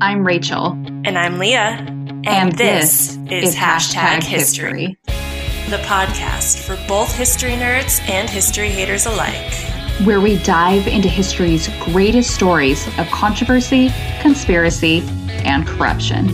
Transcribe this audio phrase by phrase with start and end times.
[0.00, 0.72] I'm Rachel.
[1.04, 1.76] And I'm Leah.
[1.88, 8.68] And, And this, this is Hashtag History, the podcast for both history nerds and history
[8.68, 9.52] haters alike.
[10.04, 13.90] where we dive into history's greatest stories of controversy,
[14.20, 15.00] conspiracy,
[15.44, 16.26] and corruption.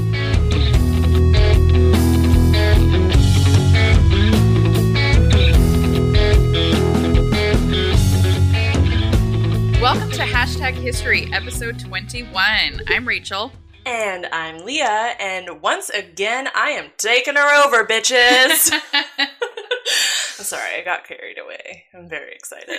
[9.81, 12.81] Welcome to Hashtag History, episode 21.
[12.89, 13.53] I'm Rachel.
[13.85, 18.71] And I'm Leah, and once again, I am taking her over, bitches.
[18.93, 21.86] I'm sorry, I got carried away.
[21.93, 22.79] I'm very excited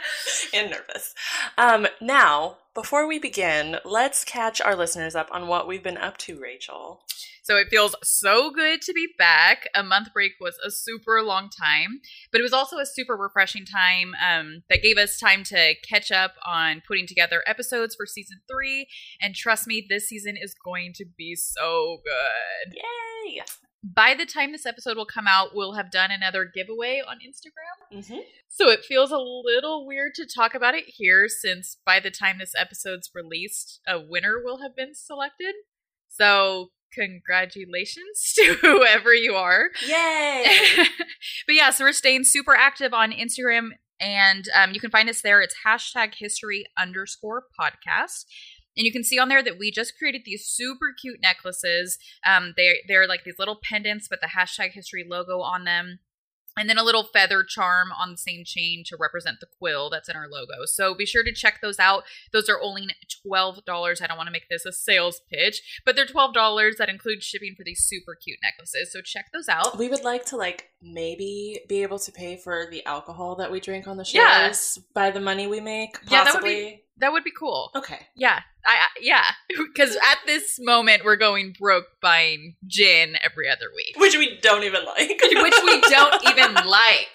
[0.54, 1.14] and nervous.
[1.58, 6.16] Um, now, before we begin, let's catch our listeners up on what we've been up
[6.18, 7.02] to, Rachel.
[7.48, 9.70] So it feels so good to be back.
[9.74, 13.64] A month break was a super long time, but it was also a super refreshing
[13.64, 18.40] time um, that gave us time to catch up on putting together episodes for season
[18.52, 18.86] three.
[19.22, 22.74] And trust me, this season is going to be so good.
[22.74, 23.40] Yay!
[23.82, 28.04] By the time this episode will come out, we'll have done another giveaway on Instagram.
[28.04, 32.10] hmm So it feels a little weird to talk about it here since by the
[32.10, 35.54] time this episode's released, a winner will have been selected.
[36.10, 39.70] So congratulations to whoever you are.
[39.86, 40.44] Yay!
[41.46, 45.22] but yeah, so we're staying super active on Instagram and um, you can find us
[45.22, 45.40] there.
[45.40, 48.24] It's hashtag history underscore podcast.
[48.76, 51.98] And you can see on there that we just created these super cute necklaces.
[52.24, 55.98] Um, they they're like these little pendants with the hashtag history logo on them.
[56.58, 60.08] And then a little feather charm on the same chain to represent the quill that's
[60.08, 60.64] in our logo.
[60.66, 62.04] So be sure to check those out.
[62.32, 62.88] Those are only
[63.26, 64.02] $12.
[64.02, 67.54] I don't want to make this a sales pitch, but they're $12 that includes shipping
[67.56, 68.92] for these super cute necklaces.
[68.92, 69.78] So check those out.
[69.78, 73.60] We would like to like maybe be able to pay for the alcohol that we
[73.60, 74.82] drink on the shows Yeah.
[74.94, 75.94] by the money we make.
[76.06, 76.12] Possibly.
[76.16, 77.70] Yeah, that would be- That would be cool.
[77.76, 78.06] okay.
[78.16, 83.66] Yeah, I, I yeah, because at this moment we're going broke buying gin every other
[83.74, 85.08] week, Which we don't even like.
[85.08, 87.08] which we don't even like.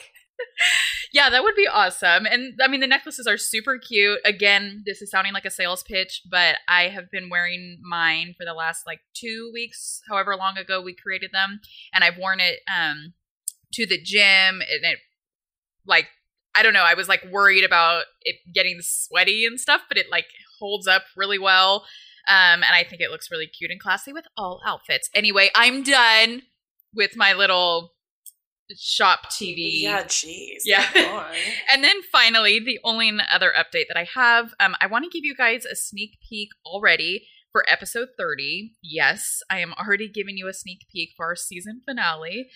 [1.13, 2.25] Yeah, that would be awesome.
[2.25, 4.19] And I mean, the necklaces are super cute.
[4.25, 8.43] Again, this is sounding like a sales pitch, but I have been wearing mine for
[8.45, 11.59] the last like two weeks, however long ago we created them,
[11.93, 13.13] and I've worn it um
[13.73, 14.99] to the gym, and it
[15.85, 16.07] like
[16.55, 16.83] I don't know.
[16.83, 20.27] I was like worried about it getting sweaty and stuff, but it like
[20.59, 21.85] holds up really well.
[22.27, 25.09] Um, and I think it looks really cute and classy with all outfits.
[25.13, 26.43] Anyway, I'm done
[26.93, 27.93] with my little
[28.77, 29.81] shop TV.
[29.81, 30.61] Yeah, jeez.
[30.65, 30.85] Yeah.
[31.71, 35.25] And then finally, the only other update that I have, um, I want to give
[35.25, 38.73] you guys a sneak peek already for episode 30.
[38.81, 42.49] Yes, I am already giving you a sneak peek for our season finale,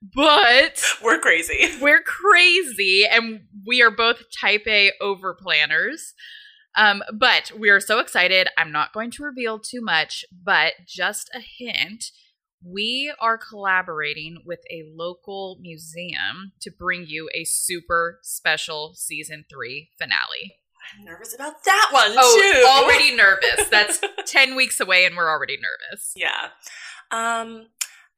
[0.00, 1.72] but We're crazy.
[1.82, 6.14] we're crazy and we are both type A over planners.
[6.76, 8.48] Um, but we are so excited.
[8.56, 12.06] I'm not going to reveal too much, but just a hint.
[12.66, 19.90] We are collaborating with a local museum to bring you a super special season three
[19.98, 20.56] finale.
[20.98, 22.66] I'm nervous about that one Oh, too.
[22.68, 23.68] already nervous.
[23.70, 26.12] That's 10 weeks away and we're already nervous.
[26.16, 26.48] yeah.
[27.10, 27.66] Um,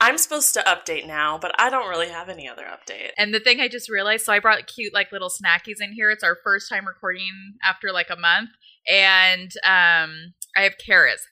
[0.00, 3.10] I'm supposed to update now, but I don't really have any other update.
[3.16, 6.10] And the thing I just realized, so I brought cute like little snackies in here.
[6.10, 7.30] It's our first time recording
[7.64, 8.50] after like a month,
[8.86, 11.26] and um, I have carrots.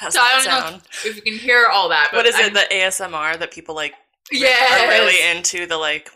[0.00, 0.82] How's So I don't know sound?
[1.04, 2.54] If you can hear all that, What is I'm- it?
[2.54, 3.94] The ASMR that people like
[4.32, 4.82] Yes.
[4.82, 5.66] are really into.
[5.66, 6.10] The like.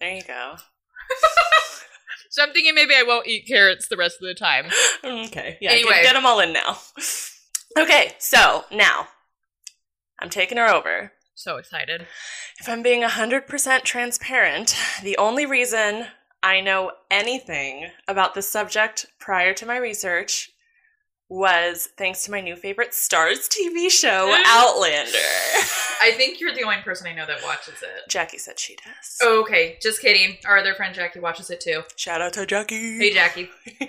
[0.00, 0.54] There you go.
[2.34, 4.66] So I'm thinking maybe I won't eat carrots the rest of the time.
[5.04, 5.56] Okay.
[5.60, 5.70] Yeah.
[5.70, 5.92] Anyway.
[5.92, 6.78] Get, get them all in now.
[7.78, 8.14] Okay.
[8.18, 9.06] So now,
[10.18, 11.12] I'm taking her over.
[11.36, 12.08] So excited.
[12.58, 16.06] If I'm being 100% transparent, the only reason
[16.42, 20.50] I know anything about this subject prior to my research
[21.34, 25.18] was thanks to my new favorite Starz TV show, Outlander.
[26.00, 28.08] I think you're the only person I know that watches it.
[28.08, 29.18] Jackie said she does.
[29.20, 30.36] Oh, okay, just kidding.
[30.46, 31.82] Our other friend Jackie watches it too.
[31.96, 32.98] Shout out to Jackie.
[32.98, 33.50] Hey, Jackie.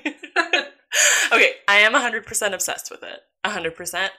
[1.32, 3.20] okay, I am 100% obsessed with it.
[3.46, 4.10] 100%.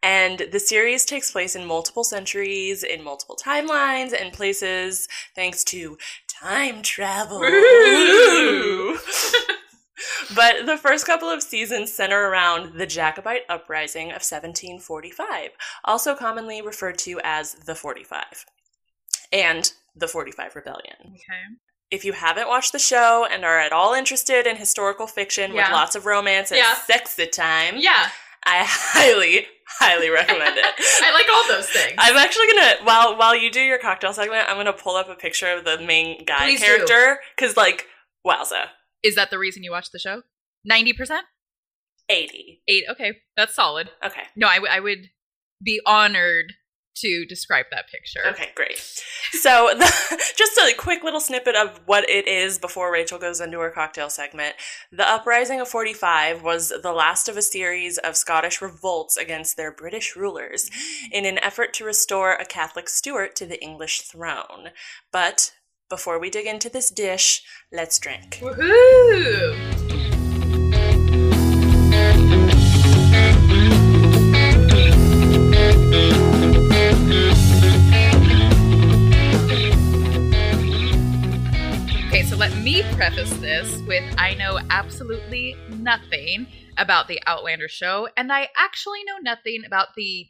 [0.00, 5.98] And the series takes place in multiple centuries, in multiple timelines, and places thanks to
[6.28, 7.38] time travel.
[10.34, 15.50] But the first couple of seasons center around the Jacobite Uprising of 1745,
[15.84, 18.44] also commonly referred to as the 45,
[19.32, 20.96] and the 45 Rebellion.
[21.06, 21.56] Okay.
[21.90, 25.68] If you haven't watched the show and are at all interested in historical fiction Yeah.
[25.68, 26.74] with lots of romance and Yeah.
[26.74, 28.10] sexy time, Yeah,
[28.44, 29.46] I highly,
[29.78, 30.64] highly recommend it.
[31.02, 31.94] I like all those things.
[31.98, 35.14] I'm actually gonna while while you do your cocktail segment, I'm gonna pull up a
[35.14, 37.86] picture of the main guy Please character because, like,
[38.26, 38.68] wowza,
[39.02, 40.22] Is that the reason you watch the show?
[40.64, 41.24] Ninety percent.
[42.10, 42.62] 80.
[42.68, 42.84] Eight.
[42.90, 43.90] Okay, that's solid.
[44.04, 44.22] Okay.
[44.34, 45.10] No, I, w- I would
[45.62, 46.54] be honored
[46.96, 48.26] to describe that picture.
[48.26, 48.78] Okay, great.
[49.32, 49.84] So, the,
[50.36, 54.10] just a quick little snippet of what it is before Rachel goes into her cocktail
[54.10, 54.56] segment.
[54.90, 59.72] The Uprising of 45 was the last of a series of Scottish revolts against their
[59.72, 61.12] British rulers mm.
[61.12, 64.70] in an effort to restore a Catholic Stuart to the English throne.
[65.12, 65.52] But
[65.88, 67.42] before we dig into this dish,
[67.72, 68.38] let's drink.
[68.42, 69.78] Woohoo!
[82.08, 86.46] Okay, so let me preface this with I know absolutely nothing
[86.76, 90.28] about the Outlander show, and I actually know nothing about the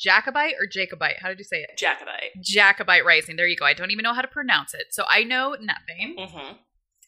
[0.00, 1.16] Jacobite or Jacobite.
[1.20, 1.76] How did you say it?
[1.76, 2.42] Jacobite.
[2.42, 3.36] Jacobite Rising.
[3.36, 3.66] There you go.
[3.66, 4.86] I don't even know how to pronounce it.
[4.90, 6.16] So I know nothing.
[6.18, 6.52] Mm-hmm.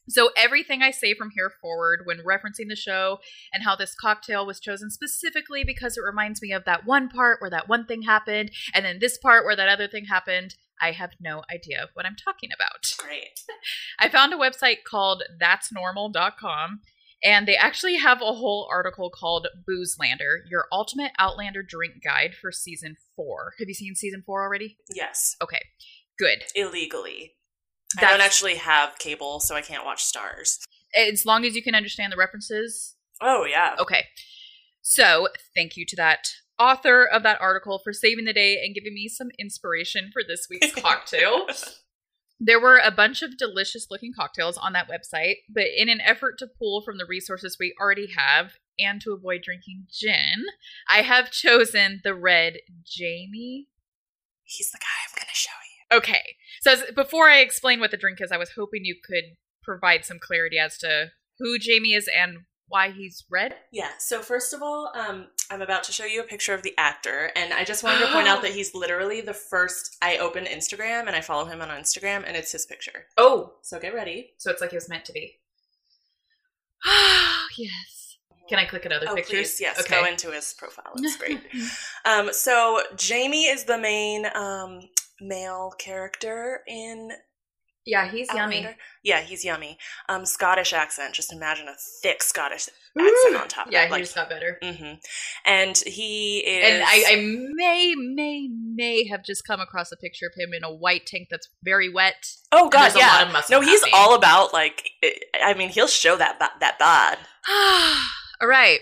[0.09, 3.19] So everything I say from here forward when referencing the show
[3.53, 7.41] and how this cocktail was chosen specifically because it reminds me of that one part
[7.41, 10.91] where that one thing happened and then this part where that other thing happened, I
[10.91, 12.93] have no idea what I'm talking about.
[12.99, 13.41] Great.
[14.01, 16.81] I found a website called that'snormal.com
[17.23, 22.53] and they actually have a whole article called Boozelander, your ultimate Outlander drink guide for
[22.53, 23.55] season 4.
[23.59, 24.77] Have you seen season 4 already?
[24.95, 25.37] Yes.
[25.43, 25.61] Okay.
[26.19, 26.45] Good.
[26.55, 27.35] Illegally.
[27.99, 30.59] I don't actually have cable, so I can't watch Starz.
[30.97, 33.77] As long as you can understand the references, Oh, yeah.
[33.79, 34.07] Okay.
[34.83, 36.29] So, thank you to that
[36.59, 40.49] author of that article for saving the day and giving me some inspiration for this
[40.51, 41.47] week's cocktail.
[42.45, 46.39] There were a bunch of delicious looking cocktails on that website, but in an effort
[46.39, 50.47] to pull from the resources we already have and to avoid drinking gin,
[50.91, 52.55] I have chosen the red
[52.85, 53.69] Jamie.
[54.43, 55.99] He's the guy I'm going to show you.
[55.99, 56.35] Okay.
[56.63, 60.05] So, as, before I explain what the drink is, I was hoping you could provide
[60.05, 62.39] some clarity as to who Jamie is and
[62.69, 63.55] why he's red.
[63.71, 63.91] Yeah.
[63.99, 67.31] So first of all, um, I'm about to show you a picture of the actor,
[67.37, 69.97] and I just wanted to point out that he's literally the first.
[70.03, 73.07] I opened Instagram and I follow him on Instagram, and it's his picture.
[73.19, 74.31] Oh, So get ready.
[74.39, 75.39] So it's like it was meant to be.
[76.87, 77.99] Ah, yes.
[78.49, 79.53] Can I click at other Oh, pictures?
[79.55, 79.87] please, yes.
[79.87, 80.93] Go into his profile.
[80.97, 81.41] It's great.
[82.05, 84.81] um, so Jamie is the main um,
[85.21, 87.11] male character in
[87.85, 88.67] yeah, he's yummy.
[89.03, 89.79] Yeah, he's yummy.
[90.09, 91.15] Um, Scottish accent.
[91.15, 92.69] Just imagine a thick Scottish
[92.99, 93.69] accent on top.
[93.71, 94.01] Yeah, of he it.
[94.01, 94.59] just got better.
[94.63, 94.95] hmm
[95.45, 96.75] And he is.
[96.75, 100.63] And I, I may, may, may have just come across a picture of him in
[100.63, 102.27] a white tank that's very wet.
[102.53, 103.09] oh god, yeah.
[103.09, 103.95] lot of muscle no, he's happening.
[103.97, 104.89] all about like.
[105.43, 107.19] I mean, he'll show that that bod.
[108.41, 108.81] all right.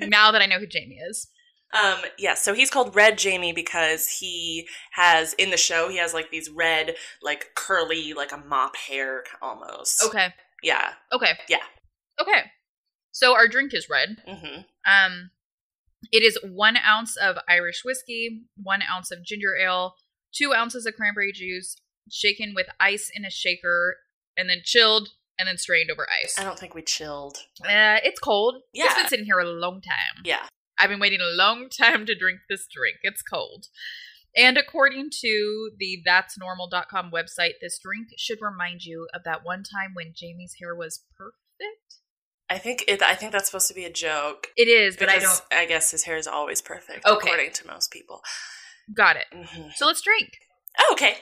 [0.08, 1.28] now that I know who Jamie is.
[1.72, 6.12] Um, yeah, so he's called Red Jamie because he has in the show he has
[6.12, 10.02] like these red, like curly, like a mop hair almost.
[10.04, 10.28] Okay.
[10.62, 10.92] Yeah.
[11.12, 11.32] Okay.
[11.48, 11.62] Yeah.
[12.20, 12.42] Okay.
[13.12, 14.16] So our drink is red.
[14.26, 15.30] hmm Um,
[16.10, 19.94] it is one ounce of Irish whiskey, one ounce of ginger ale,
[20.34, 21.76] two ounces of cranberry juice,
[22.10, 23.96] shaken with ice in a shaker,
[24.36, 26.38] and then chilled, and then strained over ice.
[26.38, 27.38] I don't think we chilled.
[27.64, 28.56] Uh, it's cold.
[28.72, 28.86] Yeah.
[28.86, 30.22] It's been sitting here a long time.
[30.24, 30.46] Yeah.
[30.82, 32.96] I've been waiting a long time to drink this drink.
[33.02, 33.66] It's cold.
[34.36, 39.92] And according to the that'snormal.com website, this drink should remind you of that one time
[39.94, 41.36] when Jamie's hair was perfect.
[42.50, 43.00] I think it.
[43.02, 44.48] I think that's supposed to be a joke.
[44.56, 45.40] It is, but I don't.
[45.52, 47.28] I guess his hair is always perfect, Okay.
[47.28, 48.20] according to most people.
[48.94, 49.24] Got it.
[49.32, 50.30] hmm So let's drink.
[50.78, 51.16] Oh, okay.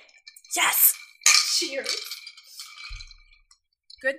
[0.57, 0.95] Yes.
[1.59, 1.95] Cheers.
[4.03, 4.17] Good.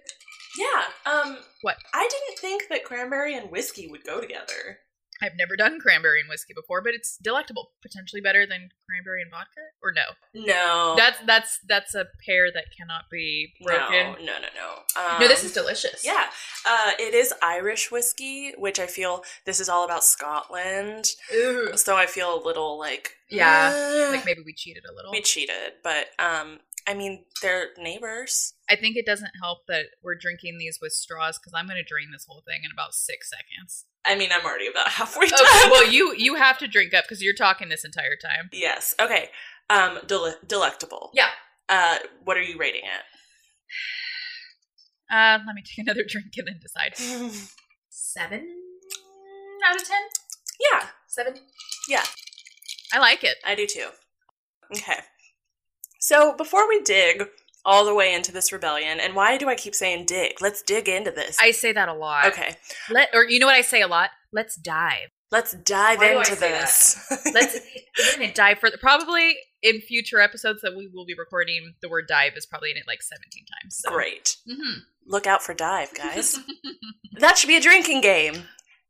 [0.57, 0.83] Yeah.
[1.12, 1.38] Um.
[1.62, 1.77] What?
[1.93, 4.79] I didn't think that cranberry and whiskey would go together.
[5.22, 7.70] I've never done cranberry and whiskey before, but it's delectable.
[7.82, 10.46] Potentially better than cranberry and vodka, or no?
[10.46, 10.96] No.
[10.98, 14.13] That's that's that's a pair that cannot be broken.
[14.25, 14.34] No.
[14.34, 14.40] No.
[14.40, 14.48] No.
[14.56, 15.01] No.
[15.01, 16.04] Um, No, this is delicious.
[16.06, 16.25] Yeah,
[16.68, 21.06] uh, it is Irish whiskey, which I feel this is all about Scotland.
[21.34, 21.75] Ooh.
[21.78, 25.12] So I feel a little like Yeah, eh, Like maybe we cheated a little.
[25.12, 28.53] we cheated, but um, I mean they're neighbors.
[28.69, 31.83] I think it doesn't help that we're drinking these with straws because I'm going to
[31.83, 33.85] drain this whole thing in about six seconds.
[34.05, 35.39] I mean I'm already about halfway done.
[35.41, 38.50] Okay, well you you have to drink up because you're talking this entire time.
[38.51, 38.93] yes.
[39.00, 39.29] Okay.
[39.69, 41.11] Um, dele- delectable.
[41.13, 41.29] Yeah.
[41.69, 43.03] Uh, what are you rating it?
[45.13, 46.95] Uh, let me take another drink and then decide.
[47.89, 48.47] Seven
[49.67, 50.01] out of ten.
[50.71, 51.33] yeah, Seven.
[51.89, 52.03] Yeah.
[52.93, 53.35] I like it.
[53.45, 53.89] I do too.
[54.73, 55.00] Okay.
[56.01, 57.27] So before we dig
[57.63, 60.41] all the way into this rebellion, and why do I keep saying dig?
[60.41, 61.38] Let's dig into this.
[61.39, 62.25] I say that a lot.
[62.27, 62.55] okay.
[62.89, 64.10] Let or you know what I say a lot.
[64.34, 65.10] Let's dive.
[65.31, 67.00] Let's dive Why into this.
[67.34, 67.60] Let's
[68.00, 68.77] we're gonna dive further.
[68.77, 72.77] Probably in future episodes that we will be recording, the word dive is probably in
[72.77, 73.77] it like seventeen times.
[73.77, 73.91] So.
[73.91, 74.38] Great.
[74.50, 74.79] Mm-hmm.
[75.05, 76.39] Look out for dive, guys.
[77.20, 78.43] that should be a drinking game.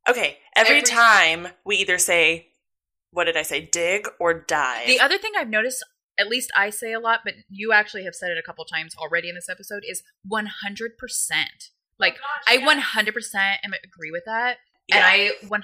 [0.10, 2.48] Okay, every, Every- time we either say,
[3.12, 4.88] what did I say, dig or dive.
[4.88, 5.84] The other thing I've noticed,
[6.18, 8.96] at least I say a lot, but you actually have said it a couple times
[8.98, 10.48] already in this episode, is 100%.
[12.00, 14.58] Like, I 100% am agree with that.
[14.88, 14.98] Yeah.
[14.98, 15.58] And I 100%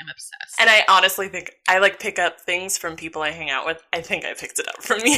[0.00, 0.60] am obsessed.
[0.60, 3.80] And I honestly think I like pick up things from people I hang out with.
[3.92, 5.16] I think I picked it up from you.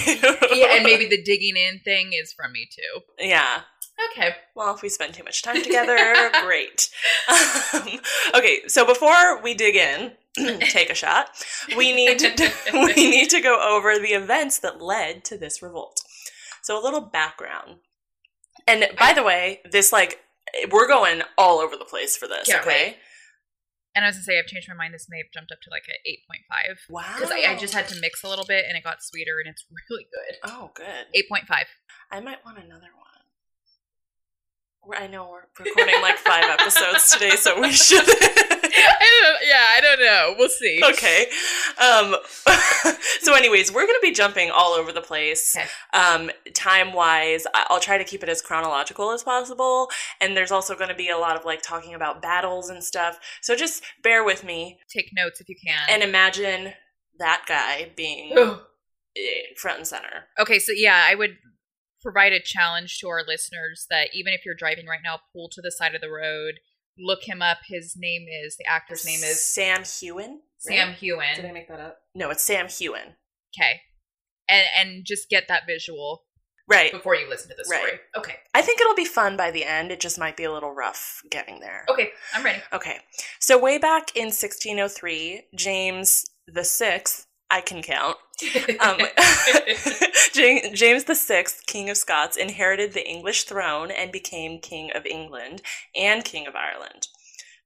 [0.54, 3.00] yeah, and maybe the digging in thing is from me too.
[3.18, 3.60] yeah.
[4.12, 4.36] Okay.
[4.54, 6.90] Well, if we spend too much time together, great.
[7.28, 7.98] Um,
[8.36, 10.12] okay, so before we dig in,
[10.60, 11.30] take a shot.
[11.76, 16.00] We need to we need to go over the events that led to this revolt.
[16.62, 17.76] So a little background.
[18.66, 20.20] And by the way, this like
[20.70, 22.48] we're going all over the place for this.
[22.48, 22.66] Okay.
[22.66, 22.96] wait.
[23.94, 24.92] And I was gonna say, I've changed my mind.
[24.92, 27.02] This may have jumped up to like a 8.5 Wow.
[27.14, 29.48] because I, I just had to mix a little bit and it got sweeter and
[29.48, 30.36] it's really good.
[30.44, 31.06] Oh, good.
[31.32, 31.64] 8.5.
[32.10, 33.06] I might want another one.
[34.96, 38.06] I know we're recording like five episodes today, so we should.
[39.00, 40.34] I don't, yeah, I don't know.
[40.38, 40.80] We'll see.
[40.84, 41.26] okay.
[41.78, 42.16] Um,
[43.20, 45.56] so, anyways, we're going to be jumping all over the place.
[45.56, 45.66] Okay.
[45.92, 49.88] Um, time wise, I'll try to keep it as chronological as possible.
[50.20, 53.18] And there's also going to be a lot of like talking about battles and stuff.
[53.42, 55.88] So, just bear with me Take notes if you can.
[55.88, 56.72] and imagine
[57.18, 58.52] that guy being eh,
[59.56, 60.26] front and center.
[60.38, 61.36] Okay, so yeah, I would
[62.02, 65.60] provide a challenge to our listeners that even if you're driving right now, pull to
[65.62, 66.54] the side of the road,
[66.98, 67.58] look him up.
[67.66, 70.40] His name is the actor's name is Sam Heughan.
[70.58, 70.96] Sam right?
[70.98, 71.36] Heughan.
[71.36, 71.98] Did I make that up?
[72.14, 73.14] No, it's Sam Heughan.
[73.56, 73.80] Okay,
[74.48, 76.22] and and just get that visual
[76.68, 76.90] Right.
[76.90, 77.82] before you listen to the story.
[77.92, 78.00] Right.
[78.16, 78.34] Okay.
[78.52, 79.92] I think it'll be fun by the end.
[79.92, 81.84] It just might be a little rough getting there.
[81.88, 82.60] Okay, I'm ready.
[82.72, 82.98] Okay.
[83.38, 88.16] So way back in 1603, James the Sixth, I can count.
[88.80, 88.98] Um,
[90.74, 95.62] James the Sixth, King of Scots, inherited the English throne and became King of England
[95.94, 97.08] and King of Ireland,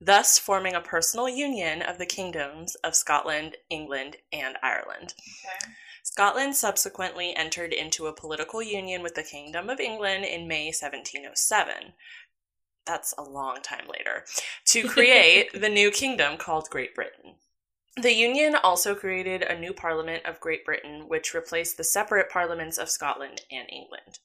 [0.00, 5.14] thus forming a personal union of the kingdoms of Scotland, England, and Ireland.
[6.02, 11.92] Scotland subsequently entered into a political union with the Kingdom of England in May 1707.
[12.86, 14.24] That's a long time later.
[14.66, 17.36] To create the new kingdom called Great Britain.
[17.96, 22.78] The Union also created a new Parliament of Great Britain, which replaced the separate parliaments
[22.78, 24.20] of Scotland and England.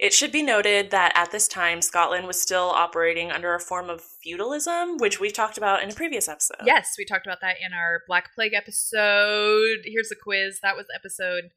[0.00, 3.88] It should be noted that at this time, Scotland was still operating under a form
[3.88, 6.58] of feudalism, which we've talked about in a previous episode.
[6.64, 9.78] Yes, we talked about that in our Black Plague episode.
[9.84, 10.58] Here's a quiz.
[10.62, 11.50] That was episode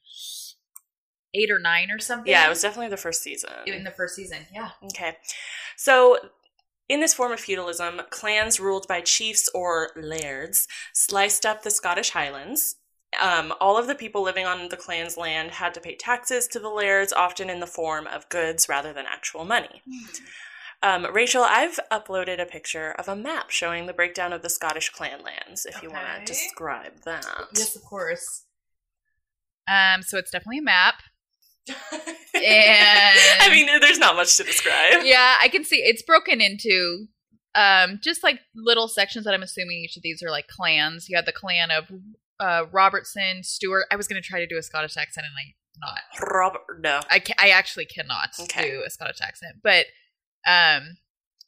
[1.34, 2.32] eight or nine or something.
[2.32, 3.50] Yeah, it was definitely the first season.
[3.66, 4.46] in the first season.
[4.54, 4.70] Yeah.
[4.86, 5.18] Okay.
[5.76, 6.18] So,
[6.90, 12.12] in this form of feudalism, clans ruled by chiefs or lairds sliced up the Scottish
[12.12, 12.76] Highlands.
[13.22, 16.60] Um, all of the people living on the clan's land had to pay taxes to
[16.60, 19.82] the lairds, often in the form of goods rather than actual money.
[20.84, 24.90] Um, Rachel, I've uploaded a picture of a map showing the breakdown of the Scottish
[24.90, 27.26] clan lands, if you want to describe that.
[27.56, 28.44] Yes, of course.
[29.68, 31.02] Um, so it's definitely a map.
[32.36, 35.04] I mean, there's not much to describe.
[35.04, 37.08] Yeah, I can see it's broken into
[37.56, 41.10] um just like little sections that I'm assuming each of these are like clans.
[41.10, 41.86] You had the clan of
[42.40, 43.86] uh Robertson, Stewart.
[43.92, 46.30] I was gonna try to do a Scottish accent and I not.
[46.34, 47.02] Robert, no.
[47.12, 48.70] I ca- I actually cannot Okay.
[48.72, 49.58] do a Scottish accent.
[49.64, 49.86] But
[50.48, 50.98] um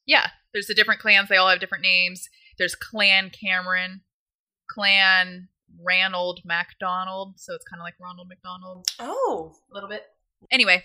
[0.06, 2.30] yeah, there's the different clans, they all have different names.
[2.58, 4.02] There's Clan Cameron,
[4.70, 5.50] Clan
[5.84, 9.56] Ranald MacDonald, so it's kind of like Ronald McDonald Oh.
[9.72, 10.04] a little bit.
[10.52, 10.84] Anyway,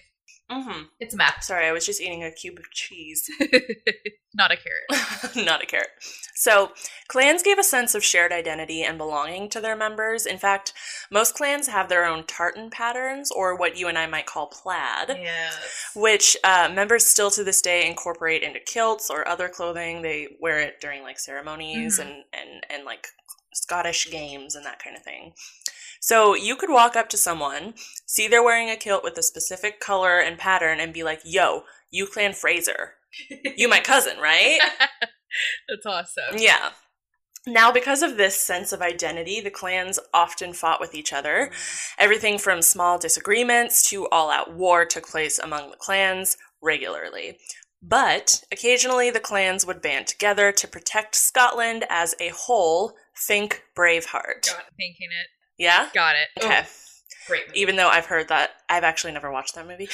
[0.51, 0.83] Mm-hmm.
[1.01, 3.29] it's a map, Sorry, I was just eating a cube of cheese,
[4.35, 5.37] not a carrot.
[5.47, 5.89] not a carrot.
[6.35, 6.73] So,
[7.09, 10.27] clans gave a sense of shared identity and belonging to their members.
[10.27, 10.73] In fact,
[11.11, 15.09] most clans have their own tartan patterns, or what you and I might call plaid,
[15.09, 15.93] Yes.
[15.95, 20.03] which uh, members still to this day incorporate into kilts or other clothing.
[20.03, 22.03] They wear it during like ceremonies Mhm.
[22.03, 23.07] and, and, and like
[23.55, 25.33] Scottish games and that kind of thing.
[26.01, 29.81] So you could walk up to someone, see they're wearing a kilt with a specific
[29.81, 32.95] color and pattern, and be like, yo, you clan Fraser.
[33.57, 34.59] You my cousin, right?
[35.69, 36.37] That's awesome.
[36.37, 36.71] yeah.
[37.47, 41.51] Now, because of this sense of identity, the clans often fought with each other.
[41.53, 42.03] Mm-hmm.
[42.03, 47.39] Everything from small disagreements to all out war took place among the clans regularly.
[47.83, 52.95] But occasionally the clans would band together to protect Scotland as a whole.
[53.17, 54.47] Think Braveheart.
[54.47, 55.29] Got thinking it.
[55.59, 55.89] Yeah?
[55.95, 56.45] Got it.
[56.45, 56.63] Okay.
[56.63, 56.69] Oh,
[57.27, 57.49] great.
[57.49, 57.61] movie.
[57.61, 59.89] Even though I've heard that, I've actually never watched that movie.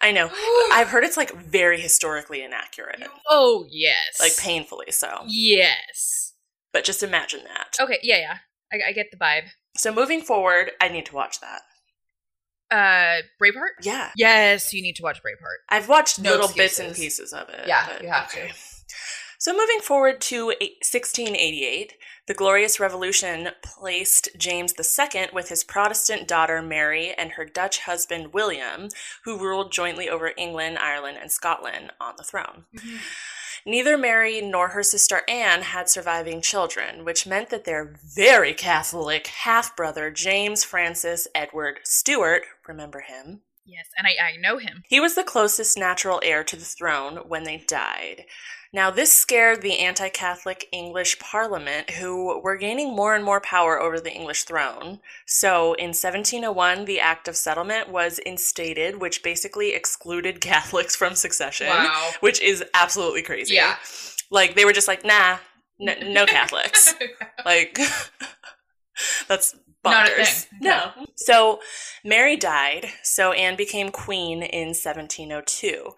[0.00, 0.30] I know.
[0.72, 4.18] I've heard it's like very historically inaccurate, oh yes.
[4.20, 5.24] like painfully so.
[5.26, 6.34] Yes.
[6.72, 7.76] But just imagine that.
[7.80, 7.98] Okay.
[8.02, 8.18] Yeah.
[8.18, 8.36] Yeah.
[8.72, 9.44] I, I get the vibe.
[9.76, 11.62] So moving forward, I need to watch that.
[12.70, 13.82] Uh, Braveheart.
[13.82, 14.10] Yeah.
[14.16, 15.58] Yes, you need to watch Braveheart.
[15.68, 17.66] I've watched No little bits and pieces of it.
[17.68, 18.48] Yeah, you have to.
[19.44, 21.96] So, moving forward to 1688,
[22.26, 28.32] the Glorious Revolution placed James II with his Protestant daughter Mary and her Dutch husband
[28.32, 28.88] William,
[29.24, 32.64] who ruled jointly over England, Ireland, and Scotland, on the throne.
[32.74, 32.96] Mm-hmm.
[33.66, 39.26] Neither Mary nor her sister Anne had surviving children, which meant that their very Catholic
[39.26, 43.42] half brother, James Francis Edward Stuart, remember him?
[43.66, 44.82] Yes, and I, I know him.
[44.88, 48.24] He was the closest natural heir to the throne when they died.
[48.74, 53.80] Now, this scared the anti Catholic English Parliament, who were gaining more and more power
[53.80, 54.98] over the English throne.
[55.26, 61.68] So, in 1701, the Act of Settlement was instated, which basically excluded Catholics from succession,
[61.68, 62.10] Wow.
[62.18, 63.54] which is absolutely crazy.
[63.54, 63.76] Yeah.
[64.32, 65.38] Like, they were just like, nah,
[65.80, 66.94] n- no Catholics.
[67.44, 67.78] like,
[69.28, 69.54] that's
[69.84, 69.92] bonkers.
[69.92, 70.58] Not a thing.
[70.60, 70.90] No.
[71.16, 71.60] So
[72.04, 75.90] Mary died, so Anne became queen in 1702.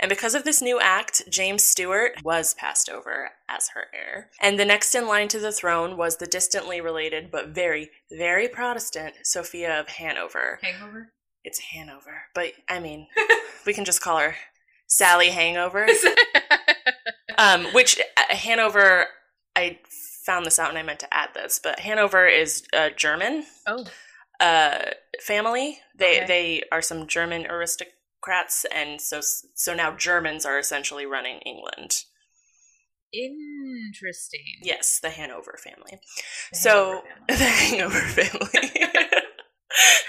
[0.00, 4.30] And because of this new act, James Stuart was passed over as her heir.
[4.40, 8.48] And the next in line to the throne was the distantly related but very, very
[8.48, 10.58] Protestant Sophia of Hanover.
[10.62, 11.12] Hangover?
[11.44, 13.06] It's Hanover, but I mean,
[13.66, 14.36] we can just call her
[14.86, 15.86] Sally Hangover.
[17.36, 19.06] Um, which uh, Hanover,
[19.56, 19.78] I
[20.24, 23.84] found this out and I meant to add this, but Hanover is uh, German oh,
[24.40, 24.90] uh,
[25.22, 25.80] family.
[25.96, 26.26] They Okay.
[26.26, 29.20] they are some German aristocrats, and so
[29.54, 32.04] so now Germans are essentially running England.
[33.12, 34.40] interesting.
[34.62, 36.00] Yes, the Hanover family.
[36.50, 37.28] The so Hangover family.
[37.28, 38.86] the Hanover family.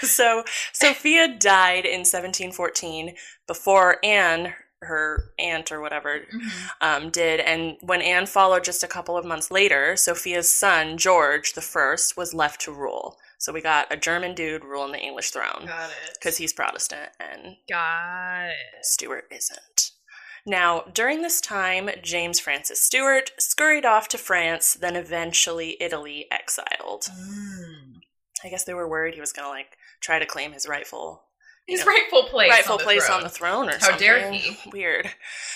[0.00, 3.14] so Sophia died in 1714
[3.46, 6.70] before Anne, her aunt or whatever, Mhm.
[6.80, 7.40] um, did.
[7.40, 12.16] And when Anne followed just a couple of months later, Sophia's son, George the First,
[12.16, 13.18] was left to rule.
[13.38, 15.96] So we got a German dude ruling the English throne Got it.
[16.18, 18.84] because he's Protestant and Got it.
[18.84, 19.92] Stuart isn't.
[20.48, 27.06] Now, during this time, James Francis Stuart scurried off to France, then eventually Italy exiled.
[27.10, 28.00] Mm.
[28.44, 31.25] I guess they were worried he was going to like try to claim his rightful
[31.66, 31.86] His Yeah.
[31.86, 32.50] rightful place.
[32.50, 33.16] rightful on place throne.
[33.18, 33.98] on the throne or How something.
[33.98, 34.56] dare he.
[34.72, 35.10] Weird.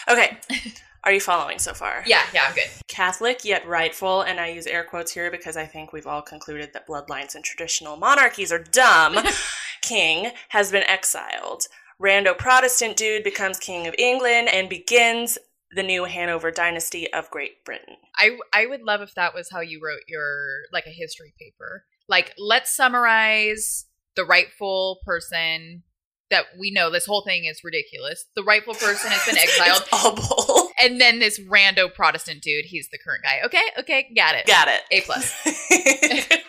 [0.08, 0.38] Okay.
[1.04, 2.02] Are you following so far?
[2.06, 2.68] Yeah, yeah, I'm good.
[2.86, 6.74] Catholic yet rightful, and I use air quotes here because I think we've all concluded
[6.74, 9.16] that bloodlines and traditional monarchies are dumb.
[9.80, 11.62] king has been exiled.
[11.98, 15.38] Rando Protestant dude becomes king of England and begins
[15.74, 17.96] the new Hanover dynasty of Great Britain.
[18.16, 21.84] I I would love if that was how you wrote your like a history paper.
[22.08, 25.84] Like let's summarize the rightful person
[26.30, 28.26] that we know this whole thing is ridiculous.
[28.34, 29.82] The rightful person has been exiled.
[29.82, 30.70] It's all bull.
[30.80, 33.40] and then this rando Protestant dude, he's the current guy.
[33.44, 34.46] Okay, okay, got it.
[34.46, 34.82] Got it.
[34.90, 36.36] A plus.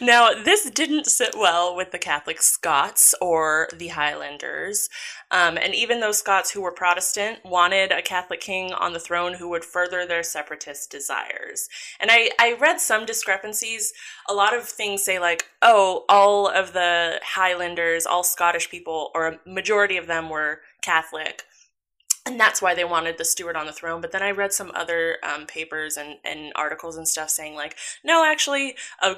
[0.00, 4.88] now, this didn't sit well with the Catholic Scots or the Highlanders.
[5.30, 9.34] Um, and even those Scots who were Protestant wanted a Catholic king on the throne
[9.34, 11.68] who would further their separatist desires.
[12.00, 13.92] And I, I read some discrepancies.
[14.28, 19.26] A lot of things say, like, oh, all of the Highlanders, all Scottish people, or
[19.26, 21.44] a majority of them were Catholic
[22.26, 24.00] and that's why they wanted the Stuart on the throne.
[24.00, 27.76] But then I read some other um, papers and, and articles and stuff saying like,
[28.04, 29.14] no, actually, a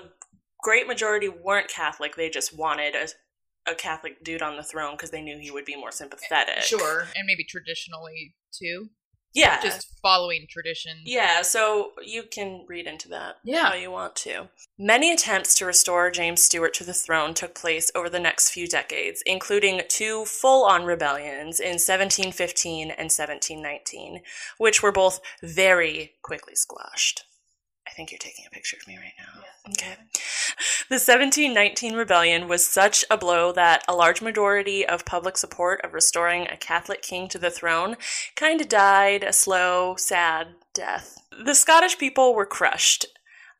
[0.62, 2.16] great majority weren't Catholic.
[2.16, 5.64] They just wanted a, a Catholic dude on the throne because they knew he would
[5.64, 6.62] be more sympathetic.
[6.62, 7.00] Sure.
[7.14, 8.90] And maybe traditionally too.
[9.34, 9.60] Yeah.
[9.62, 11.02] Just following tradition.
[11.04, 13.66] yeah, so you can read into that Yeah.
[13.66, 14.48] how you want to.
[14.78, 18.66] Many attempts to restore James Stuart to the throne took place over the next few
[18.66, 24.22] decades, including two full on rebellions in 1715 and 1719,
[24.56, 27.24] which were both very quickly squashed.
[27.88, 29.42] I think you're taking a picture of me right now.
[29.70, 29.96] Okay.
[30.88, 35.94] The 1719 rebellion was such a blow that a large majority of public support of
[35.94, 37.96] restoring a Catholic king to the throne
[38.34, 41.18] kind of died a slow, sad death.
[41.44, 43.06] The Scottish people were crushed.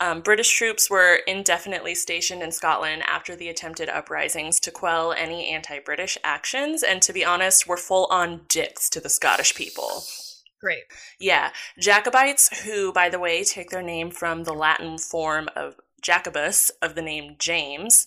[0.00, 5.48] Um, British troops were indefinitely stationed in Scotland after the attempted uprisings to quell any
[5.48, 10.04] anti British actions, and to be honest, were full on dicks to the Scottish people.
[10.60, 10.84] Great.
[11.20, 16.70] Yeah, Jacobites, who, by the way, take their name from the Latin form of Jacobus,
[16.80, 18.06] of the name James,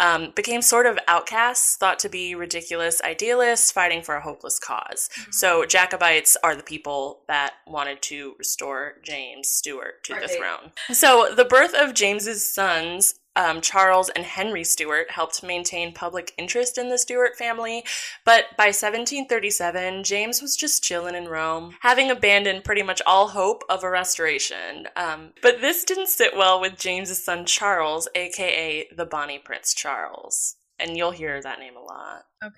[0.00, 5.08] um, became sort of outcasts, thought to be ridiculous idealists fighting for a hopeless cause.
[5.30, 10.30] So, Jacobites are the people that wanted to restore James Stuart to the Right.
[10.30, 10.72] throne.
[10.92, 16.76] So, the birth of James's sons, um, Charles and Henry Stuart, helped maintain public interest
[16.76, 17.84] in the Stuart family,
[18.24, 23.62] but by 1737, James was just chilling in Rome, having abandoned pretty much all hope
[23.70, 24.88] of a restoration.
[24.96, 30.56] Um, but this didn't sit well with James's son Charles, aka the Bonnie Prince Charles.
[30.80, 32.22] And you'll hear that name a lot.
[32.44, 32.52] Okay.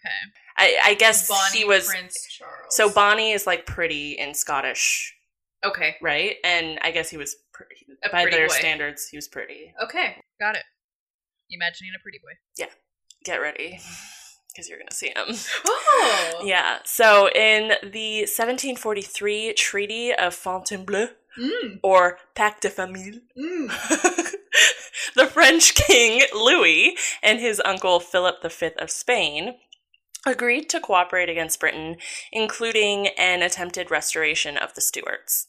[0.59, 1.87] I, I guess Bonnie he was.
[1.89, 2.75] Prince Charles.
[2.77, 5.15] So Bonnie is like pretty in Scottish
[5.65, 5.97] Okay.
[6.01, 6.37] right?
[6.45, 8.55] And I guess he was, pr- A by pretty their boy.
[8.55, 9.73] standards, he was pretty.
[9.83, 10.17] Okay.
[10.41, 10.63] Got it.
[11.51, 12.33] Imagining a pretty boy.
[12.57, 12.67] Yeah,
[13.25, 13.81] get ready,
[14.53, 15.37] because you're gonna see him.
[15.67, 16.41] Oh.
[16.45, 16.79] Yeah.
[16.85, 21.79] So in the 1743 Treaty of Fontainebleau, Mm.
[21.85, 23.69] or Pacte de Famille, Mm.
[25.15, 29.55] the French king Louis and his uncle Philip V of Spain
[30.27, 31.97] agreed to cooperate against Britain,
[32.33, 35.47] including an attempted restoration of the Stuarts.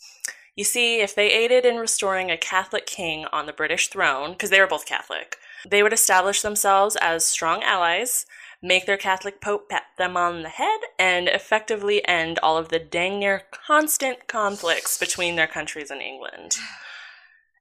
[0.56, 4.50] You see, if they aided in restoring a Catholic king on the British throne, because
[4.50, 5.38] they were both Catholic,
[5.68, 8.26] they would establish themselves as strong allies,
[8.62, 12.80] make their Catholic Pope pat them on the head, and effectively end all of the
[12.80, 16.58] dang near constant conflicts between their countries and England.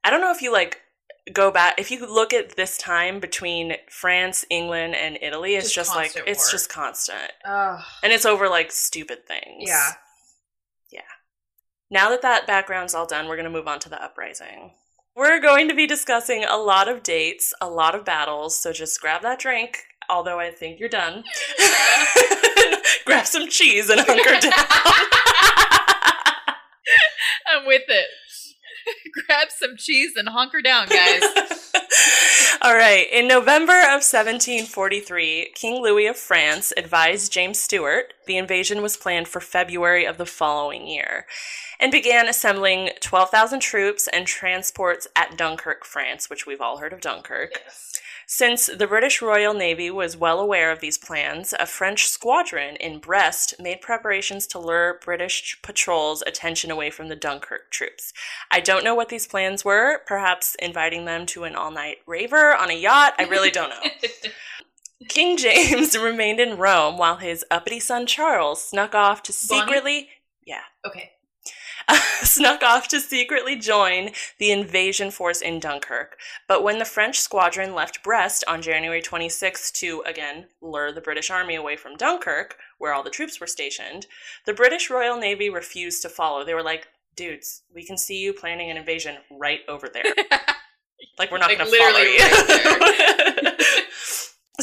[0.03, 0.81] I don't know if you like
[1.31, 5.93] go back if you look at this time between France, England, and Italy, it's Just
[5.93, 7.31] just, like it's just constant.
[7.45, 7.81] Ugh.
[8.03, 9.67] And it's over like stupid things.
[9.67, 9.91] Yeah.
[11.91, 14.71] Now that that background's all done, we're going to move on to the uprising.
[15.13, 19.01] We're going to be discussing a lot of dates, a lot of battles, so just
[19.01, 21.25] grab that drink, although I think you're done.
[23.05, 24.53] grab some cheese and hunker down.
[27.45, 28.07] I'm with it.
[29.27, 31.21] Grab some cheese and hunker down, guys.
[32.61, 33.07] All right.
[33.11, 39.27] In November of 1743, King Louis of France advised James Stuart the invasion was planned
[39.27, 41.25] for February of the following year
[41.79, 47.01] and began assembling 12,000 troops and transports at Dunkirk, France, which we've all heard of
[47.01, 47.61] Dunkirk.
[48.33, 52.99] Since the British Royal Navy was well aware of these plans, a French squadron in
[52.99, 58.13] Brest made preparations to lure British patrols' attention away from the Dunkirk troops.
[58.49, 62.55] I don't know what these plans were, perhaps inviting them to an all night raver
[62.55, 63.15] on a yacht.
[63.19, 63.91] I really don't know.
[65.09, 69.33] King James remained in Rome while his uppity son Charles snuck off to
[69.83, 70.09] Bonnie?
[70.45, 70.61] Yeah.
[70.85, 71.11] okay.
[72.23, 76.17] snuck off to secretly join the invasion force in Dunkirk.
[76.47, 81.29] But when the French squadron left Brest on January 26th to, again, lure the British
[81.29, 84.07] army away from Dunkirk, where all the troops were stationed,
[84.45, 86.43] the British Royal Navy refused to follow.
[86.45, 90.03] They were like, dudes, we can see you planning an invasion right over there.
[91.19, 92.19] like, we're not Like, going to follow you.
[92.19, 93.61] right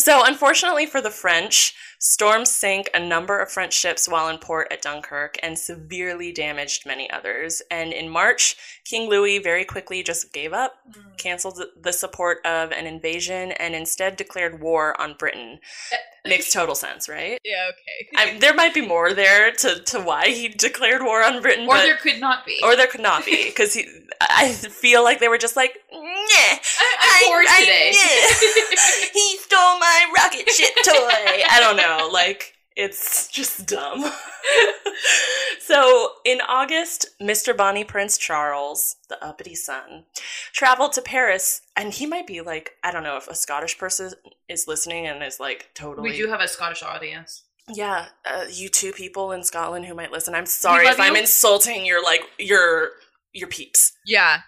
[0.01, 4.69] so, unfortunately for the French, storms sank a number of French ships while in port
[4.71, 7.63] at Dunkirk and severely damaged many others.
[7.71, 8.57] And in March,
[8.89, 11.19] King Louis very quickly just gave up, mm.
[11.19, 15.59] canceled the support of an invasion, and instead declared war on Britain.
[16.25, 17.39] Makes total sense, right?
[17.45, 18.33] Yeah, okay.
[18.35, 21.77] I, there might be more there to, to why he declared war on Britain, or
[21.77, 22.59] but, there could not be.
[22.63, 23.87] or there could not be because he.
[24.21, 26.59] I feel like they were just like, nah, I,
[27.01, 27.93] I'm bored today.
[27.95, 29.11] yeah.
[29.13, 31.45] he stole my rocket ship toy.
[31.51, 32.11] I don't know.
[32.13, 34.05] Like, it's just dumb.
[35.61, 37.55] so, in August, Mr.
[37.55, 40.05] Bonnie Prince Charles, the uppity son,
[40.53, 44.13] traveled to Paris, and he might be like, I don't know if a Scottish person
[44.49, 46.09] is listening and is like totally.
[46.09, 47.43] we do have a Scottish audience.
[47.69, 50.35] Yeah, uh, you two people in Scotland who might listen.
[50.35, 52.93] I'm sorry if I'm insulting your like your
[53.33, 54.39] your peeps Yeah.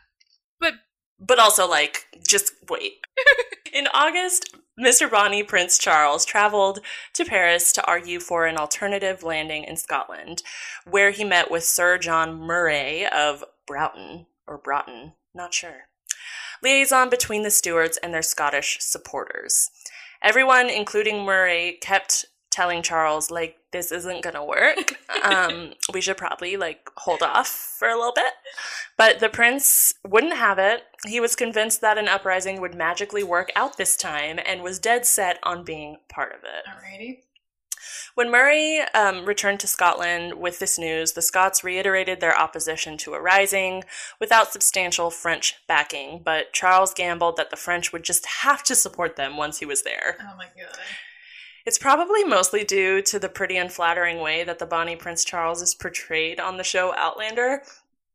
[0.58, 0.74] But
[1.18, 3.04] but also like just wait.
[3.72, 5.10] In August, Mr.
[5.10, 6.80] Bonnie Prince Charles traveled
[7.12, 10.42] to Paris to argue for an alternative landing in Scotland,
[10.88, 15.88] where he met with Sir John Murray of Broughton or Broughton, not sure.
[16.62, 19.70] Liaison between the Stuarts and their Scottish supporters.
[20.22, 22.24] Everyone, including Murray, kept
[22.60, 24.98] telling Charles like this isn't gonna work.
[25.24, 28.34] um, we should probably like hold off for a little bit.
[28.98, 30.82] But the prince wouldn't have it.
[31.06, 35.06] He was convinced that an uprising would magically work out this time and was dead
[35.06, 36.68] set on being part of it.
[36.68, 37.20] Alrighty.
[38.14, 43.14] When Murray um, returned to Scotland with this news, the Scots reiterated their opposition to
[43.14, 43.84] a rising
[44.20, 49.16] without substantial French backing, but Charles gambled that the French would just have to support
[49.16, 50.18] them once he was there.
[50.20, 50.76] Oh my god.
[51.66, 55.74] It's probably mostly due to the pretty unflattering way that the Bonnie Prince Charles is
[55.74, 57.62] portrayed on the show Outlander,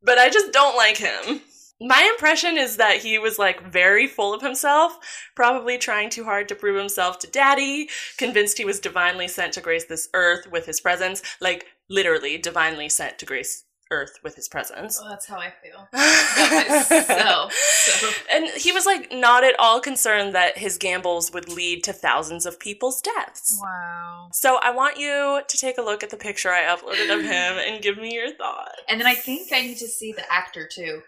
[0.01, 1.41] but I just don't like him.
[1.81, 4.97] My impression is that he was like very full of himself,
[5.35, 9.61] probably trying too hard to prove himself to daddy, convinced he was divinely sent to
[9.61, 14.47] grace this earth with his presence, like literally divinely sent to grace earth with his
[14.47, 14.99] presence.
[14.99, 15.87] Well, that's how I feel.
[15.93, 18.09] Myself, so.
[18.31, 22.45] And he was like not at all concerned that his gambles would lead to thousands
[22.45, 23.59] of people's deaths.
[23.61, 24.29] Wow.
[24.33, 27.57] So I want you to take a look at the picture I uploaded of him
[27.57, 28.81] and give me your thoughts.
[28.89, 31.01] And then I think I need to see the actor too.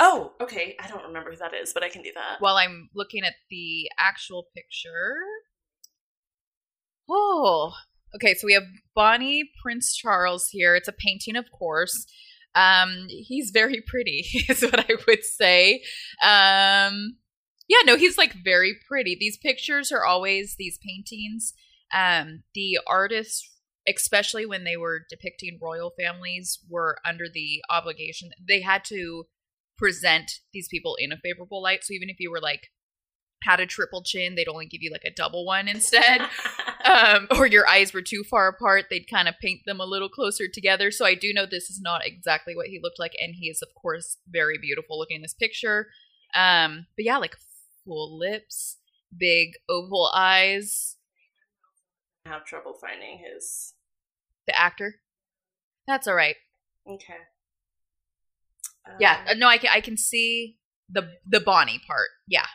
[0.00, 0.76] Oh, okay.
[0.80, 2.36] I don't remember who that is, but I can do that.
[2.40, 5.14] While I'm looking at the actual picture.
[7.08, 7.74] Oh.
[8.14, 10.74] Okay, so we have Bonnie Prince Charles here.
[10.74, 12.06] It's a painting, of course.
[12.54, 15.82] Um, he's very pretty, is what I would say.
[16.22, 17.16] Um,
[17.68, 19.16] yeah, no, he's like very pretty.
[19.18, 21.54] These pictures are always these paintings.
[21.94, 23.48] Um, the artists,
[23.88, 29.26] especially when they were depicting royal families, were under the obligation they had to
[29.78, 31.84] present these people in a favorable light.
[31.84, 32.68] So even if you were like
[33.42, 36.22] had a triple chin, they'd only give you like a double one instead.
[36.90, 40.08] um, or your eyes were too far apart, they'd kind of paint them a little
[40.08, 40.90] closer together.
[40.90, 43.62] So I do know this is not exactly what he looked like, and he is
[43.62, 45.88] of course very beautiful looking in this picture.
[46.34, 47.36] Um, but yeah, like
[47.84, 48.78] full lips,
[49.16, 50.96] big oval eyes.
[52.26, 53.74] I have trouble finding his.
[54.46, 54.96] The actor.
[55.86, 56.36] That's all right.
[56.88, 57.14] Okay.
[58.98, 62.08] Yeah, Um, uh, no, I can I can see the the Bonnie part.
[62.26, 62.46] Yeah,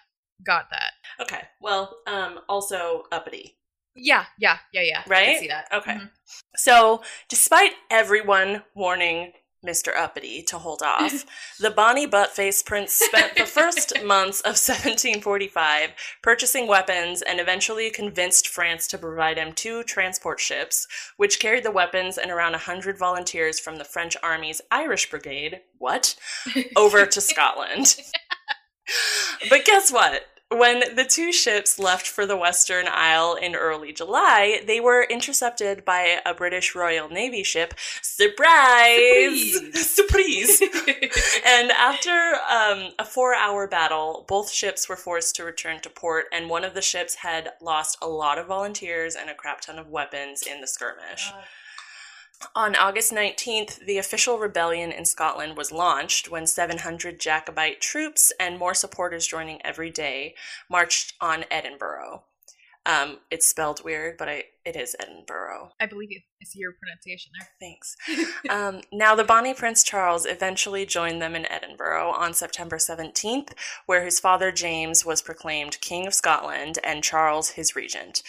[0.46, 0.94] got that.
[1.22, 1.42] Okay.
[1.62, 3.58] Well, um, also uppity.
[3.96, 5.04] Yeah, yeah, yeah, yeah.
[5.08, 5.40] Right?
[5.40, 5.68] see that.
[5.74, 5.94] Okay.
[5.94, 6.10] Mhm.
[6.58, 9.34] So, despite everyone warning
[9.66, 9.96] Mr.
[9.98, 11.26] Uppity to hold off,
[11.60, 18.48] the Bonnie Buttface Prince spent the first months of 1745 purchasing weapons and eventually convinced
[18.48, 23.60] France to provide him two transport ships, which carried the weapons and around 100 volunteers
[23.60, 26.16] from the French Army's Irish Brigade, what?
[26.76, 27.96] Over to Scotland.
[29.50, 30.26] but guess what?
[30.52, 35.84] When the two ships left for the Western Isle in early July, they were intercepted
[35.84, 37.74] by a British Royal Navy ship.
[38.04, 39.60] Surprise!
[39.74, 40.62] Surprise!
[41.46, 46.26] and after um, a four hour battle, both ships were forced to return to port,
[46.32, 49.80] and one of the ships had lost a lot of volunteers and a crap ton
[49.80, 51.32] of weapons in the skirmish.
[52.56, 58.60] On August 19th, the official rebellion in Scotland was launched when 700 Jacobite troops and
[58.60, 60.36] more supporters joining every day
[60.70, 62.24] marched on Edinburgh.
[62.88, 65.72] Um, it's spelled weird, but I, it is Edinburgh.
[65.80, 66.20] I believe you.
[66.40, 67.50] I see your pronunciation there.
[67.60, 67.96] Thanks.
[68.50, 73.54] um, now, the Bonnie Prince Charles eventually joined them in Edinburgh on September 17th,
[73.88, 78.22] where his father James was proclaimed King of Scotland and Charles his regent.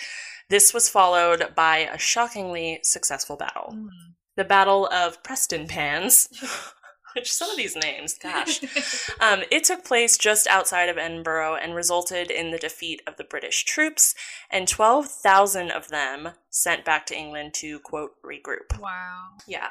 [0.49, 3.89] This was followed by a shockingly successful battle Mm.
[4.37, 6.29] the Battle of Preston Pans.
[7.17, 8.61] Which some of these names, gosh.
[9.21, 13.25] Um, it took place just outside of Edinburgh and resulted in the defeat of the
[13.25, 14.15] British troops,
[14.51, 18.79] and 12,000 of them sent back to England to, quote, regroup.
[18.79, 19.29] wow.
[19.49, 19.69] Yeah.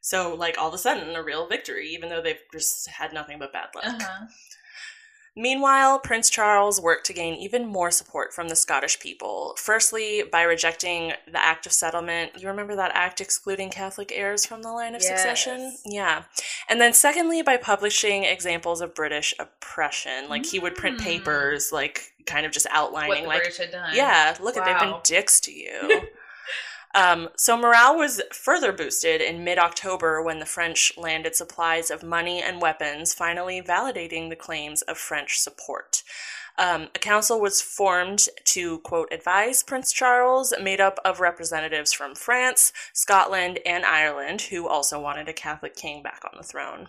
[0.00, 3.38] So, like, all of a sudden, a real victory, even though they've just had nothing
[3.38, 3.84] but bad luck.
[3.84, 4.26] Uh-huh.
[5.34, 9.54] Meanwhile, Prince Charles worked to gain even more support from the Scottish people.
[9.56, 12.32] Firstly, by rejecting the Act of Settlement.
[12.38, 15.74] You remember that act excluding Catholic heirs from the line of succession?
[15.86, 16.24] Yeah.
[16.68, 20.28] And then secondly, by publishing examples of British oppression.
[20.28, 21.04] Like he would print Mm.
[21.04, 23.94] papers, like kind of just What outlining, the like, British had done.
[23.94, 26.02] yeah, look at they've been dicks to you.
[26.94, 32.42] um, so morale was further boosted in mid-October when the French landed supplies of money
[32.42, 36.02] and weapons, finally validating the claims of French support.
[36.58, 42.14] Um, a council was formed to, quote, advise Prince Charles, made up of representatives from
[42.14, 46.88] France, Scotland, and Ireland, who also wanted a Catholic king back on the throne.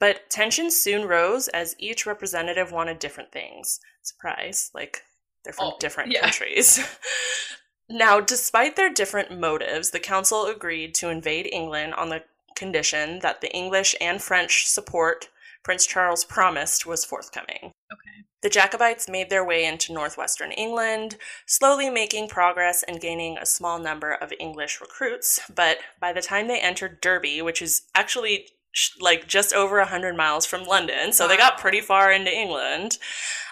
[0.00, 3.78] But tensions soon rose as each representative wanted different things.
[4.02, 5.02] Surprise, like
[5.44, 6.22] they're from Oh, different yeah.
[6.22, 6.80] countries.
[7.88, 12.24] now, despite their different motives, the council agreed to invade England on the
[12.56, 15.28] condition that the English and French support
[15.62, 17.72] Prince Charles promised was forthcoming.
[17.92, 18.24] Okay.
[18.42, 23.78] The Jacobites made their way into northwestern England, slowly making progress and gaining a small
[23.80, 25.40] number of English recruits.
[25.52, 30.16] But by the time they entered Derby, which is actually sh- like just over 100
[30.16, 32.98] miles from London, so they got pretty far into England,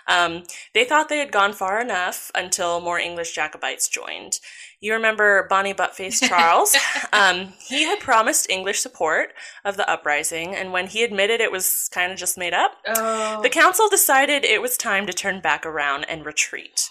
[0.08, 4.38] um, they thought they had gone far enough until more English Jacobites joined.
[4.80, 6.76] You remember Bonnie Buttface Charles?
[7.12, 9.32] um, he had promised English support
[9.64, 13.40] of the uprising, and when he admitted it was kind of just made up, Oh.
[13.42, 16.88] the council decided it was time to turn back around and retreat.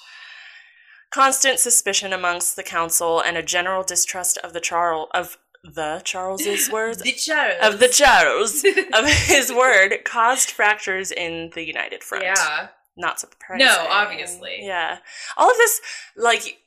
[1.12, 6.70] Constant suspicion amongst the council and a general distrust of the Charles of the Charles's
[6.72, 7.56] words the Charles.
[7.62, 12.24] of the Charles of his word caused fractures in the united front.
[12.24, 12.70] Yeah.
[12.96, 13.66] Not surprising.
[13.66, 14.60] No, obviously.
[14.62, 15.00] Yeah.
[15.38, 15.82] All of this
[16.16, 16.60] like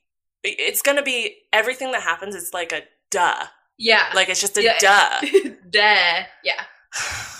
[0.42, 3.46] it's going to be everything that happens is like a duh.
[3.78, 4.06] Yeah.
[4.14, 4.78] Like it's just a Yeah.
[4.78, 5.20] duh.
[5.70, 6.24] Duh.
[6.44, 6.64] Yeah.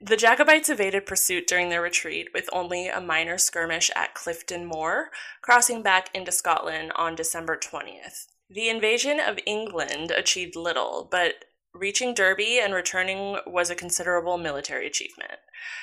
[0.00, 5.10] The Jacobites evaded pursuit during their retreat with only a minor skirmish at Clifton Moor,
[5.42, 8.26] crossing back into Scotland on December 20th.
[8.48, 11.45] The invasion of England achieved little, but
[11.76, 15.32] reaching Derby and returning was a considerable military achievement.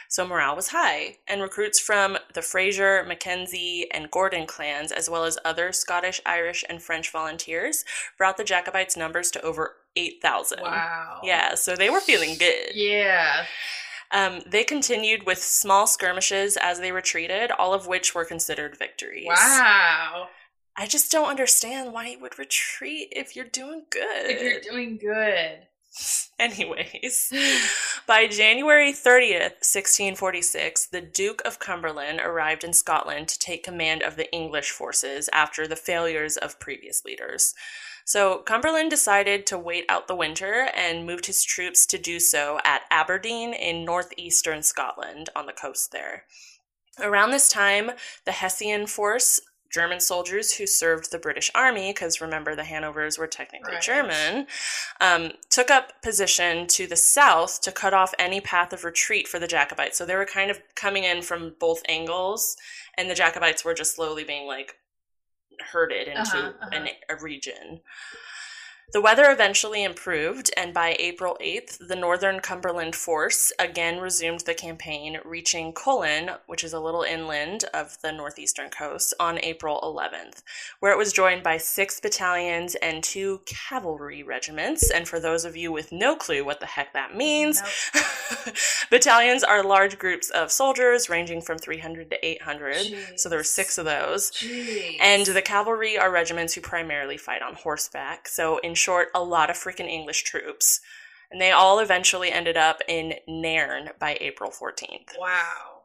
[0.09, 5.25] So morale was high, and recruits from the Fraser, Mackenzie, and Gordon clans, as well
[5.25, 7.83] as other Scottish, Irish, and French volunteers,
[8.17, 10.61] brought the Jacobites' numbers to over 8,000.
[10.61, 11.21] Wow.
[11.23, 12.75] Yeah, so they were feeling good.
[12.75, 13.45] Yeah.
[14.11, 19.25] Um, they continued with small skirmishes as they retreated, all of which were considered victories.
[19.27, 20.27] Wow.
[20.75, 24.29] I just don't understand why you would retreat if you're doing good.
[24.29, 25.67] If you're doing good.
[26.39, 27.31] Anyways,
[28.07, 34.15] by January 30th, 1646, the Duke of Cumberland arrived in Scotland to take command of
[34.15, 37.53] the English forces after the failures of previous leaders.
[38.05, 42.59] So Cumberland decided to wait out the winter and moved his troops to do so
[42.65, 46.25] at Aberdeen in northeastern Scotland on the coast there.
[46.99, 47.91] Around this time,
[48.25, 49.39] the Hessian force
[49.73, 53.81] German soldiers who served the British Army, because remember the Hanovers were technically Right.
[53.81, 54.47] German,
[55.01, 59.39] um, took up position to the south to cut off any path of retreat for
[59.39, 59.97] the Jacobites.
[59.97, 62.55] So they were kind of coming in from both angles,
[62.97, 64.75] and the Jacobites were just slowly being like
[65.71, 66.69] herded into Uh-huh, uh-huh.
[66.71, 67.81] An, a region.
[68.91, 74.53] The weather eventually improved, and by April 8th, the Northern Cumberland Force again resumed the
[74.53, 80.43] campaign, reaching Cullen, which is a little inland of the northeastern coast, on April 11th,
[80.79, 84.91] where it was joined by six battalions and two cavalry regiments.
[84.91, 87.63] And for those of you with no clue what the heck that means,
[88.91, 93.19] battalions are large groups of soldiers ranging from 300 to 800.
[93.19, 94.29] So there were six of those.
[94.31, 94.97] Jeez.
[95.01, 98.27] And the cavalry are regiments who primarily fight on horseback.
[98.27, 100.79] So, in short, a lot of freaking English troops.
[101.31, 105.17] And they all eventually ended up in Nairn by April 14th.
[105.19, 105.81] Wow.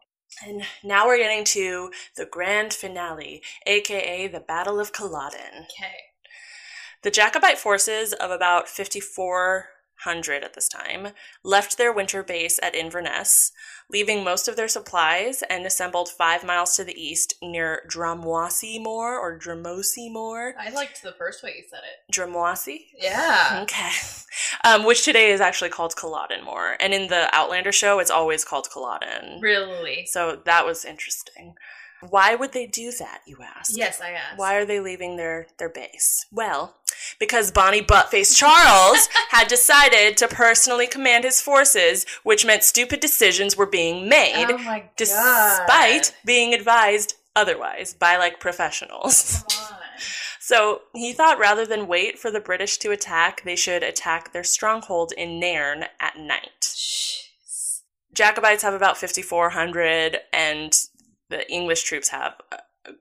[0.46, 5.64] And now we're getting to the grand finale, aka the Battle of Culloden.
[5.64, 5.96] Okay.
[7.03, 8.68] The Jacobite forces of about
[10.04, 11.08] 5,400 at this time
[11.42, 13.52] left their winter base at Inverness,
[13.90, 19.18] leaving most of their supplies and assembled five miles to the east near Drumwassy Moor
[19.18, 20.54] or Dramosi Moor.
[20.58, 22.12] I liked the first way you said it.
[22.12, 22.87] Drumwassy?
[22.96, 23.61] Yeah.
[23.62, 23.90] Okay.
[24.64, 26.76] Um, which today is actually called Culloden Moor.
[26.80, 29.40] And in the Outlander show, it's always called Culloden.
[29.40, 30.06] Really?
[30.06, 31.54] So that was interesting.
[32.08, 33.76] Why would they do that, you ask?
[33.76, 34.38] Yes, I asked.
[34.38, 36.26] Why are they leaving their, their base?
[36.30, 36.76] Well,
[37.18, 43.56] because Bonnie Buttface Charles had decided to personally command his forces, which meant stupid decisions
[43.56, 44.90] were being made, Oh my god.
[44.96, 49.44] despite being advised otherwise by like professionals.
[50.40, 54.44] So he thought rather than wait for the British to attack, they should attack their
[54.44, 56.62] stronghold in Nairn at night.
[56.62, 57.82] Jeez.
[58.14, 60.72] Jacobites have about 5,400, and
[61.30, 62.92] the English troops have, uh,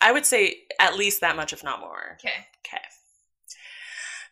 [0.00, 2.16] I would say, at least that much, if not more.
[2.20, 2.46] Okay.
[2.66, 2.82] Okay.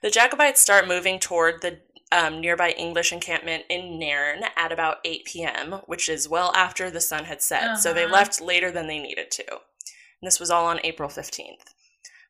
[0.02, 1.80] The Jacobites start moving toward the
[2.12, 7.00] um, nearby English encampment in Nairn at about 8 p.m., which is well after the
[7.00, 8.12] sun had set, so they Uh-huh.
[8.12, 9.50] left later than they needed to.
[9.50, 11.72] And this was all on April 15th.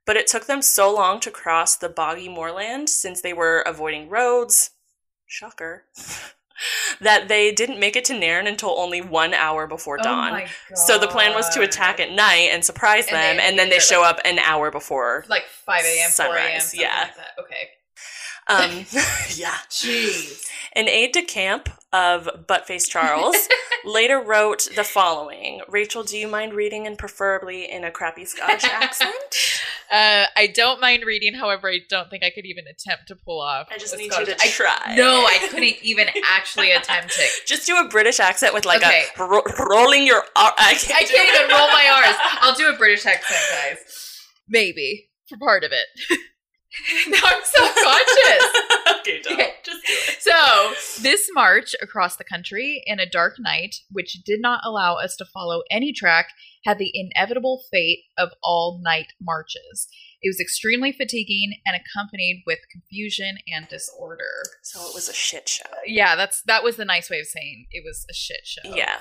[0.07, 4.09] But it took them so long to cross the boggy moorland since they were avoiding
[4.09, 4.71] roads,
[5.27, 5.85] shocker,
[7.01, 10.29] that they didn't make it to Nairn until only one hour before dawn.
[10.29, 10.79] Oh my god.
[10.79, 13.79] So the plan was to attack at night and surprise And them, and then they
[13.79, 15.25] show like- up an hour before.
[15.29, 16.61] like 5 a.m., 4 a.m.
[16.61, 17.03] Sunrise, yeah.
[17.03, 17.29] like that.
[17.41, 17.69] Okay.
[18.47, 18.87] Um,
[19.37, 19.57] yeah.
[19.71, 20.43] Jeez.
[20.77, 23.37] An aide de camp of Buttface Charles
[23.85, 28.65] later wrote the following Rachel, do you mind reading and preferably in a crappy Scottish
[28.65, 29.13] accent?
[29.91, 31.35] Uh, I don't mind reading.
[31.35, 33.69] However, I don't think I could even attempt to pull off.
[33.71, 34.95] I just need Scottish- you to I- try.
[34.97, 37.31] no, I couldn't even actually attempt it.
[37.47, 39.05] Just do a British accent with like Okay.
[39.19, 40.19] a ro- rolling your.
[40.37, 42.17] R- I can't, I can't even roll my R's.
[42.41, 44.19] I'll do a British accent, guys.
[44.49, 45.87] Maybe for part of it.
[47.09, 49.01] now I'm self-conscious.
[49.01, 49.39] okay, don't.
[49.65, 50.17] Just do it.
[50.21, 55.15] So, this march across the country in a dark night, which did not allow us
[55.17, 56.29] to follow any track,
[56.65, 59.89] had the inevitable fate of all night marches.
[60.23, 64.25] It was extremely fatiguing and accompanied with confusion and disorder.
[64.63, 65.65] So it was a shit show.
[65.71, 68.75] Uh, yeah, that's that was the nice way of saying it was a shit show.
[68.75, 69.01] Yeah.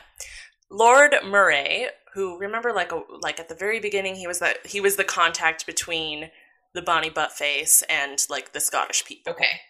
[0.70, 4.82] Lord Murray, who remember like a, like at the very beginning he was that he
[4.82, 6.30] was the contact between
[6.74, 9.34] the Bonnie Buttface and like the Scottish people.
[9.34, 9.62] Okay.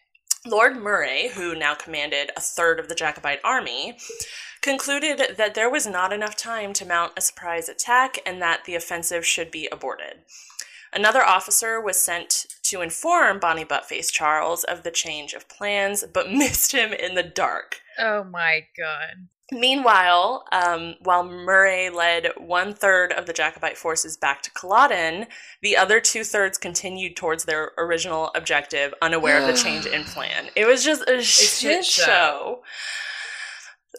[0.45, 3.97] Lord Murray, who now commanded a third of the Jacobite army,
[4.61, 8.75] concluded that there was not enough time to mount a surprise attack and that the
[8.75, 10.19] offensive should be aborted.
[10.91, 16.31] Another officer was sent to inform Bonnie Buttface Charles of the change of plans, but
[16.31, 17.79] missed him in the dark.
[17.99, 19.27] Oh my god.
[19.51, 25.27] Meanwhile, um, while Murray led one third of the Jacobite forces back to Culloden,
[25.61, 30.47] the other two thirds continued towards their original objective, unaware of the change in plan.
[30.55, 32.03] It was just a shit shit show.
[32.05, 32.63] show.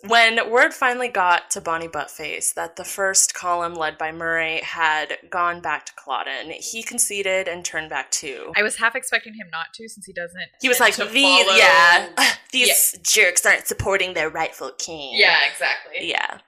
[0.03, 5.19] When word finally got to Bonnie Buttface that the first column led by Murray had
[5.31, 8.53] gone back to Culloden, he conceded and turned back too.
[8.57, 10.49] I was half expecting him not to, since he doesn't.
[10.61, 12.09] He was like, these, follow- yeah,
[12.53, 15.13] these jerks aren't supporting their rightful king.
[15.15, 16.09] yeah, exactly.
[16.09, 16.39] Yeah.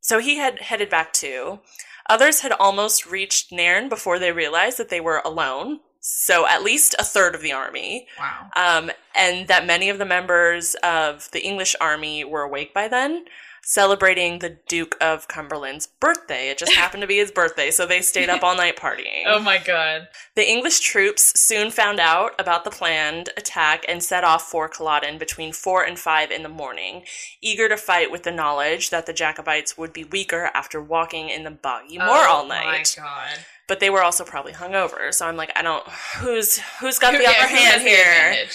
[0.00, 1.60] So he had headed back too.
[2.08, 5.80] Others had almost reached Nairn before they realized that they were alone.
[6.06, 8.06] So at least a third of the army.
[8.18, 8.50] Wow.
[8.56, 13.24] Um, and that many of the members of the English army were awake by then,
[13.62, 16.50] celebrating the Duke of Cumberland's birthday.
[16.50, 19.22] It just happened to be his birthday, so they stayed up all night partying.
[19.24, 20.08] Oh my god.
[20.34, 25.16] The English troops soon found out about the planned attack and set off for Culloden
[25.16, 27.04] between 4 and 5 in the morning,
[27.40, 31.44] eager to fight with the knowledge that the Jacobites would be weaker after walking in
[31.44, 32.94] the boggy moor oh all night.
[32.98, 33.38] Oh my god.
[33.66, 35.86] But they were also probably hungover, so I'm like, I don't
[36.18, 38.46] who's who's got the Yeah, upper who hand here?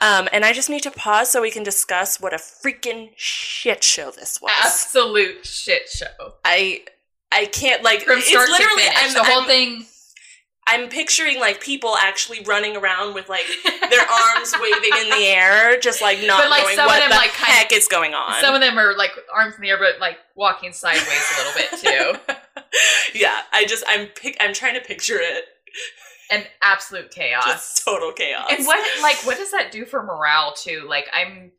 [0.00, 3.82] Um, and I just need to pause so we can discuss what a freaking shit
[3.84, 4.52] show this was.
[4.62, 6.34] Absolute shit show.
[6.44, 6.82] I
[7.32, 8.98] I can't like From it's start to literally finish.
[9.04, 9.86] I'm, the whole I'm- thing.
[10.64, 15.78] I'm picturing like people actually running around with like their arms waving in the air,
[15.80, 18.40] just like not But, like, knowing what them, the like, heck is going on.
[18.40, 21.52] Some of them are like arms in the air, but like walking sideways a little
[21.56, 22.34] bit too.
[23.14, 25.44] yeah, I just I'm pic- I'm trying to picture it.
[26.30, 27.44] An absolute chaos.
[27.44, 28.46] Just total chaos.
[28.50, 30.86] and what like what does that do for morale too?
[30.88, 31.52] Like I'm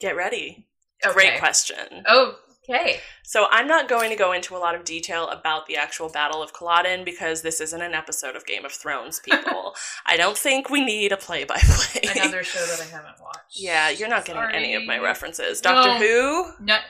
[0.00, 0.66] Get ready.
[1.04, 1.14] okay.
[1.14, 2.04] Great question.
[2.06, 2.36] Oh,
[2.68, 3.00] Okay.
[3.22, 6.42] So I'm not going to go into a lot of detail about the actual Battle
[6.42, 9.74] of Culloden because this isn't an episode of Game of Thrones, people.
[10.06, 12.10] I don't think we need a play-by-play.
[12.14, 13.60] Another show that I haven't watched.
[13.60, 15.60] yeah, you're not getting any of my references.
[15.60, 16.52] Doctor Who?
[16.60, 16.80] Not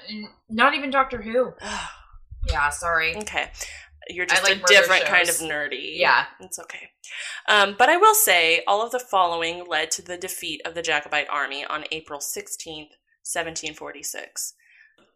[0.48, 1.54] not even Doctor Who.
[2.48, 3.16] Yeah, sorry.
[3.16, 3.50] okay.
[4.08, 5.96] You're just like a different kind of nerdy.
[5.96, 6.26] Yeah.
[6.40, 6.90] It's okay.
[7.48, 10.82] Um, but I will say, all of the following led to the defeat of the
[10.82, 12.92] Jacobite army on April 16th,
[13.24, 14.54] 1746.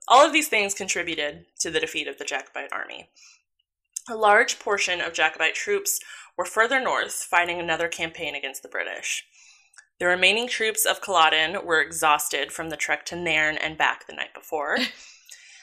[0.08, 3.10] All of these things contributed to the defeat of the Jacobite army.
[4.08, 6.00] A large portion of Jacobite troops
[6.38, 9.24] were further north, fighting another campaign against the British.
[10.00, 14.14] The remaining troops of Culloden were exhausted from the trek to Nairn and back the
[14.14, 14.78] night before.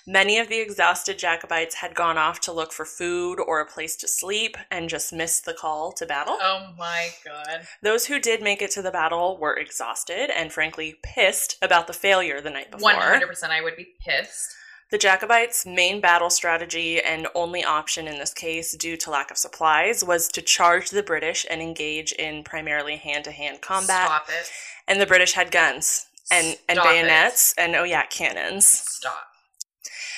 [0.08, 3.96] Many of the exhausted Jacobites had gone off to look for food or a place
[3.98, 6.38] to sleep and just missed the call to battle.
[6.40, 7.66] Oh my god.
[7.82, 11.94] Those who did make it to the battle were exhausted and frankly pissed about the
[11.94, 12.94] failure the night before.
[12.94, 14.56] One hundred percent I would be pissed.
[14.92, 19.38] The Jacobites' main battle strategy and only option in this case, due to lack of
[19.38, 24.06] supplies, was to charge the British and engage in primarily hand to hand combat.
[24.06, 24.52] Stop it.
[24.88, 26.90] And the British had guns and, and Stop it.
[26.90, 28.68] bayonets and, oh yeah, cannons.
[28.68, 29.30] Stop.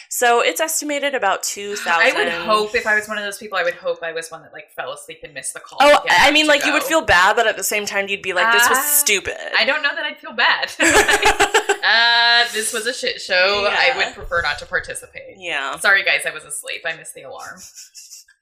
[0.09, 1.91] So it's estimated about 2,000.
[1.91, 4.29] I would hope if I was one of those people, I would hope I was
[4.29, 5.79] one that like fell asleep and missed the call.
[5.81, 8.33] Oh, I mean, like you would feel bad, but at the same time, you'd be
[8.33, 10.71] like, "This was Ah, stupid." I don't know that I'd feel bad.
[11.83, 13.67] uh, this was a shit show.
[13.69, 13.77] Yeah.
[13.77, 15.35] I would prefer not to participate.
[15.37, 16.81] yeah, Sorry, guys, I was asleep.
[16.85, 17.59] I missed the alarm.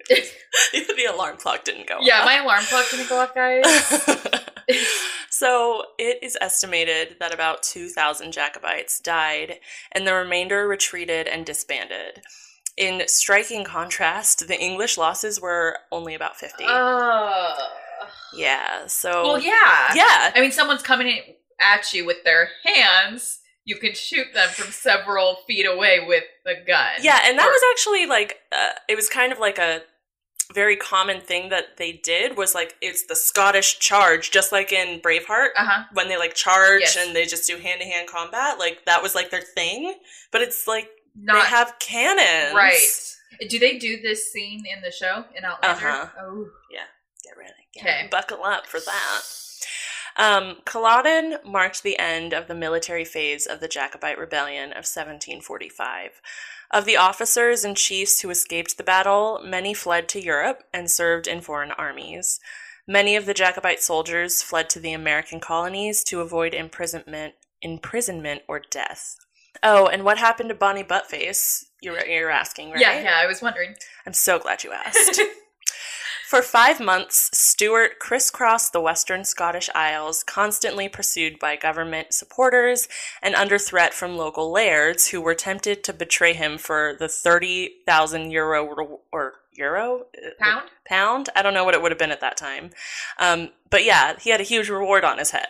[0.09, 1.97] the alarm clock didn't go.
[2.01, 2.25] yeah, off.
[2.25, 4.51] my alarm clock didn't go off, guys.
[5.29, 9.59] so it is estimated that about 2,000 Jacobites died,
[9.91, 12.21] and the remainder retreated and disbanded.
[12.77, 16.65] In striking contrast, the English losses were only about 50.
[16.67, 17.55] Oh.
[18.35, 19.23] yeah, so.
[19.23, 19.93] well, yeah.
[19.95, 20.31] Yeah.
[20.35, 21.21] I mean, someone's coming
[21.59, 23.39] at you with their hands.
[23.63, 26.95] You can shoot them from several feet away with the gun.
[27.01, 29.81] Yeah, and that Or- was actually like, uh, it was kind of like a
[30.53, 34.99] very common thing that they did was like, it's the Scottish charge, just like in
[35.01, 35.49] Braveheart.
[35.57, 35.83] Uh-huh.
[35.93, 36.97] when they like charge Yes.
[36.97, 39.95] and they just do hand to hand combat, like that was like their thing.
[40.31, 42.77] But it's like Not they have cannons, right.
[43.49, 45.87] Do they do this scene in the show in Outlander?
[45.87, 46.07] Uh-huh.
[46.21, 46.81] Oh, yeah,
[47.23, 48.07] Get ready, get Okay.
[48.11, 49.21] buckle up for that.
[50.17, 56.21] Um, Culloden marked the end of the military phase of the Jacobite Rebellion of 1745.
[56.71, 61.27] Of the officers and chiefs who escaped the battle, many fled to Europe and served
[61.27, 62.39] in foreign armies.
[62.87, 68.61] Many of the Jacobite soldiers fled to the American colonies to avoid imprisonment, imprisonment or
[68.71, 69.17] death.
[69.63, 71.65] Oh, and what happened to Bonnie Buttface?
[71.81, 72.79] You're, you're asking, right?
[72.79, 73.17] yeah, yeah.
[73.17, 73.75] I was wondering.
[74.05, 75.19] I'm so glad you asked.
[76.35, 82.89] For five months, Stuart crisscrossed the western Scottish Isles, constantly pursued by government supporters
[83.21, 88.31] and under threat from local lairds who were tempted to betray him for the 30,000
[88.31, 90.69] euro or euro Uh, Pound?
[90.83, 91.29] pound.
[91.37, 92.71] I don't know what it would have been at that time,
[93.17, 95.47] um, but yeah, he had a huge reward on his head.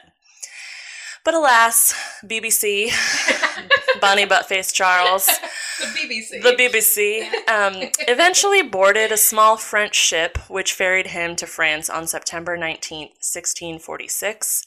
[1.23, 2.91] But alas, BBC,
[4.05, 5.25] Bonnie Buttface Charles
[5.79, 6.41] the BBC.
[6.41, 12.07] the BBC um, eventually boarded a small French ship which ferried him to France on
[12.07, 14.63] September 19th, 1646.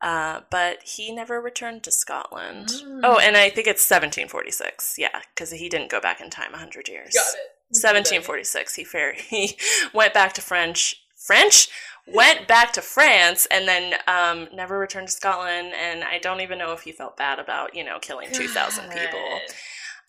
[0.00, 2.68] Uh, but he never returned to Scotland.
[2.68, 3.00] Mm.
[3.02, 4.94] Oh, and I think it's 1746.
[4.96, 7.12] Yeah, because he didn't go back in time 100 years.
[7.14, 7.58] Got it.
[7.70, 8.76] 1746.
[8.76, 9.56] He fair he
[9.92, 11.02] went back to French.
[11.18, 11.68] French
[12.06, 15.72] went back to France and then um, never returned to Scotland.
[15.74, 19.40] And I don't even know if he felt bad about you know killing 2,000 people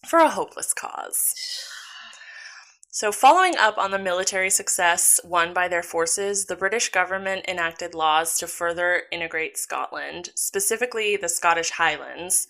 [0.08, 1.34] for a hopeless cause.
[2.92, 7.94] So, following up on the military success won by their forces, the British government enacted
[7.94, 12.48] laws to further integrate Scotland, specifically the Scottish Highlands,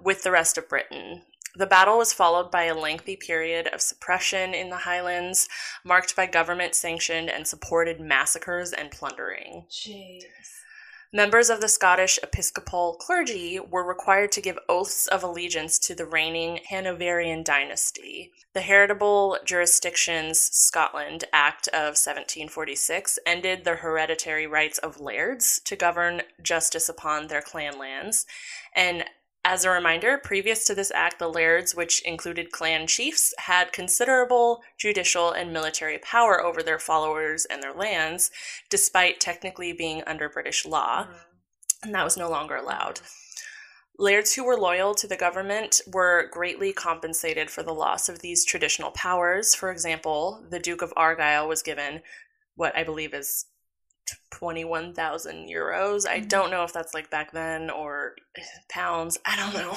[0.00, 1.22] with the rest of Britain.
[1.56, 5.48] The battle was followed by a lengthy period of suppression in the Highlands,
[5.84, 9.64] marked by government sanctioned and supported massacres and plundering.
[9.70, 10.24] Jeez.
[11.12, 16.04] Members of the Scottish Episcopal clergy were required to give oaths of allegiance to the
[16.04, 18.32] reigning Hanoverian dynasty.
[18.52, 26.22] The Heritable Jurisdictions Scotland Act of 1746 ended the hereditary rights of lairds to govern
[26.42, 28.26] justice upon their clan lands.
[28.74, 29.04] And
[29.48, 34.60] as a reminder, previous to this act, the lairds, which included clan chiefs, had considerable
[34.76, 38.32] judicial and military power over their followers and their lands,
[38.70, 41.14] despite technically being under British law, mm-hmm.
[41.84, 43.00] and that was no longer allowed.
[44.00, 48.44] Lairds who were loyal to the government were greatly compensated for the loss of these
[48.44, 49.54] traditional powers.
[49.54, 52.02] For example, the Duke of Argyll was given
[52.56, 53.46] what I believe is
[54.30, 56.06] 21,000 euros.
[56.08, 56.28] I Mhm.
[56.28, 58.16] don't know if that's like back then or
[58.68, 59.18] pounds.
[59.24, 59.76] I don't know.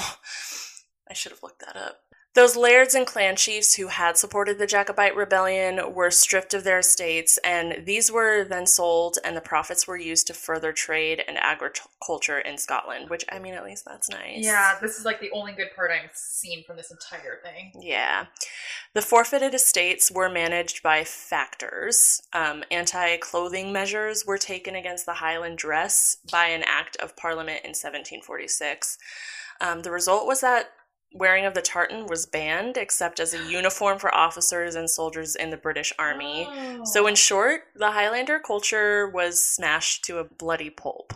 [1.10, 2.09] I should have looked that up.
[2.36, 6.80] Those lairds and clan chiefs who had supported the Jacobite rebellion were stripped of their
[6.80, 11.40] estates, and these were then sold, and the profits were used to further trade and
[11.40, 14.46] agriculture in Scotland, which, I mean, at least that's nice.
[14.46, 17.72] Yeah, this is like the only good part I've seen from this entire thing.
[17.82, 18.28] Yeah.
[18.94, 22.22] The forfeited estates were managed by factors.
[22.34, 27.62] Um, Anti clothing measures were taken against the Highland dress by an act of Parliament
[27.64, 29.00] in 1746.
[29.62, 30.70] Um, the result was that
[31.14, 35.50] wearing of the tartan was banned, except as a uniform for officers and soldiers in
[35.50, 36.48] the British Army.
[36.84, 41.14] So, in short, the Highlander culture was smashed to a bloody pulp.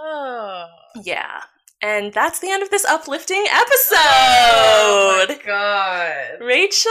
[0.00, 0.66] oh,
[1.02, 1.42] Yeah.
[1.80, 5.38] And that's the end of this uplifting oh episode.
[5.38, 6.44] my god.
[6.44, 6.90] Rachel,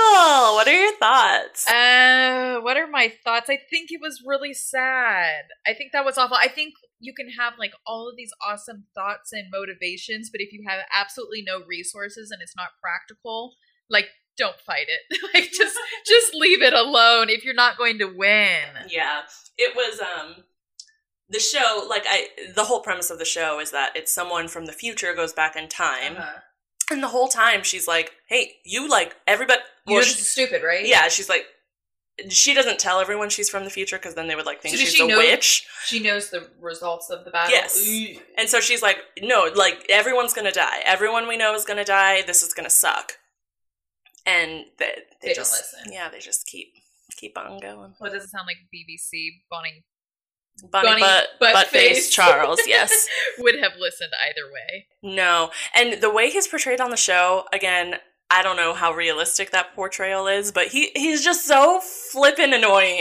[0.56, 1.70] what are your thoughts?
[1.70, 3.50] Uh, what are my thoughts?
[3.50, 5.44] I think it was really sad.
[5.68, 6.38] I think that was awful.
[6.42, 10.52] I think you can have like all of these awesome thoughts and motivations, but if
[10.52, 13.56] you have absolutely no resources and it's not practical,
[13.90, 15.20] like don't fight it.
[15.34, 18.64] like just just leave it alone if you're not going to win.
[18.90, 19.22] yeah,
[19.58, 20.44] it was um
[21.30, 24.66] the show like I the whole premise of the show is that it's someone from
[24.66, 26.40] the future goes back in time Uh-huh.
[26.92, 30.86] and the whole time she's like, "Hey, you like everybody well, she- this stupid, right?
[30.86, 31.46] yeah, she's like
[32.30, 34.80] she doesn't tell everyone she's from the future because then they would like think So
[34.82, 35.66] she's she a know- witch.
[35.86, 37.52] She knows the results of the battle.
[37.52, 37.78] Yes.
[38.18, 38.22] Ugh.
[38.38, 40.80] And so she's like, no, like everyone's gonna die.
[40.86, 42.24] Everyone we know is gonna die.
[42.24, 43.14] This is gonna suck.
[44.26, 45.94] And they, they, They don't just, listen.
[45.94, 46.68] Yeah, they just keep
[47.16, 47.94] keep on going.
[48.00, 49.84] Well, doesn't sound like BBC Bonnie
[50.72, 52.10] Bunny, Bunny butt, butt butt face face.
[52.10, 52.60] Charles.
[52.66, 53.08] Yes.
[53.38, 54.88] would have listened either way.
[55.04, 55.52] no.
[55.76, 57.96] And the way he's portrayed on the show, again,
[58.30, 61.80] I don't know how realistic that portrayal is, but he he's just so
[62.12, 62.98] flippin' annoying.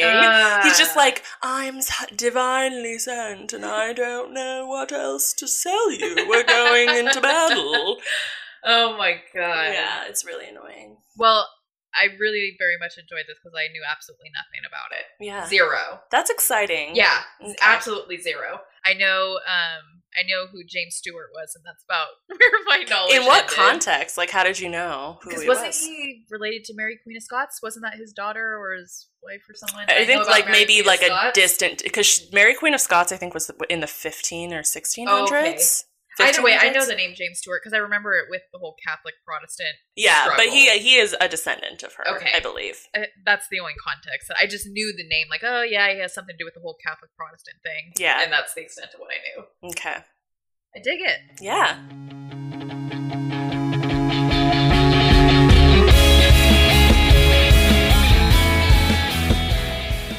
[0.62, 1.01] He's just Ah.
[1.01, 1.81] like, I'm
[2.14, 6.27] divinely sent, and I don't know what else to sell you.
[6.29, 7.99] We're going into battle.
[8.68, 9.74] Oh my god.
[9.74, 10.97] Yeah, it's really annoying.
[11.16, 11.49] Well,
[11.95, 15.24] I really very much enjoyed this because I knew absolutely nothing about it.
[15.24, 16.01] Yeah, Zero.
[16.11, 16.97] that's exciting.
[16.97, 17.55] Yeah, Okay.
[17.62, 18.59] absolutely zero.
[18.87, 19.39] I know.
[19.47, 23.14] Um, I know who James Stewart was, and that's about where my knowledge.
[23.14, 23.57] In what ended.
[23.57, 24.16] context?
[24.16, 25.80] Like, how did you know who Because he wasn't was?
[25.80, 27.61] he related to Mary Queen of Scots?
[27.62, 29.87] Wasn't that his daughter or his wife or someone?
[29.91, 33.12] I know think like Mary maybe Queen like a distant because Mary Queen of Scots
[33.12, 34.62] I think was in the 15 or
[36.21, 36.29] 1600s.
[36.29, 38.77] Either way, I know the name James Stewart because I remember it with the whole
[38.87, 39.77] Catholic Protestant.
[39.97, 42.31] Yeah, but he he is a descendant of her, Okay.
[42.35, 42.77] I believe.
[42.97, 44.31] Uh, that's the only context.
[44.41, 46.61] I just knew the name, like, oh yeah, he has something to do with the
[46.61, 47.93] whole Catholic Protestant thing.
[47.99, 48.23] Yeah.
[48.23, 49.71] and that's the extent of what I knew.
[49.71, 49.97] Okay.
[50.75, 51.19] I dig it.
[51.41, 51.79] Yeah.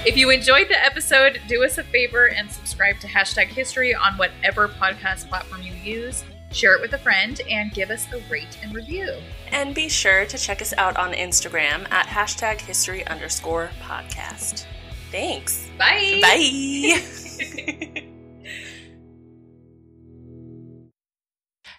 [0.08, 4.14] If you enjoyed the episode, do us a favor and subscribe to Hashtag History on
[4.14, 6.24] whatever podcast platform you use.
[6.54, 9.12] Share it with a friend and give us a rate and review.
[9.52, 14.64] And be sure to check us out on Instagram at hashtag history underscore podcast.
[15.12, 15.68] Thanks.
[15.78, 16.20] Bye.
[16.22, 16.38] Bye.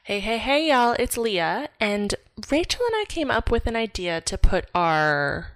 [0.03, 0.95] hey, hey, hey, y'all.
[0.99, 1.71] It's Leah.
[1.81, 2.15] And
[2.51, 5.53] Rachel and I came up with an idea to put our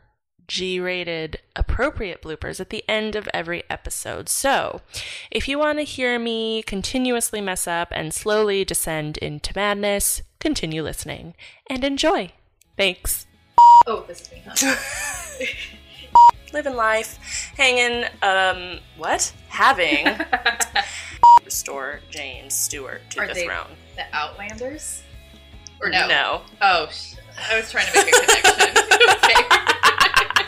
[0.53, 4.29] G rated appropriate bloopers at the end of every episode.
[4.29, 4.83] So,
[5.31, 10.83] if you want to hear me continuously mess up and slowly descend into madness, continue
[10.83, 11.33] listening
[11.71, 12.33] and enjoy.
[12.77, 13.27] Thanks.
[13.87, 14.77] Oh, this is me, huh?
[16.53, 17.19] Living life,
[17.57, 19.33] hanging, um, what?
[19.49, 20.07] Having.
[21.47, 23.71] Restore James Stewart to Are the throne.
[23.97, 25.03] the Outlanders?
[25.81, 26.07] Or no?
[26.09, 26.43] No.
[26.61, 27.15] Oh, sh-
[27.51, 28.85] I was trying to make a connection.
[29.25, 29.89] okay.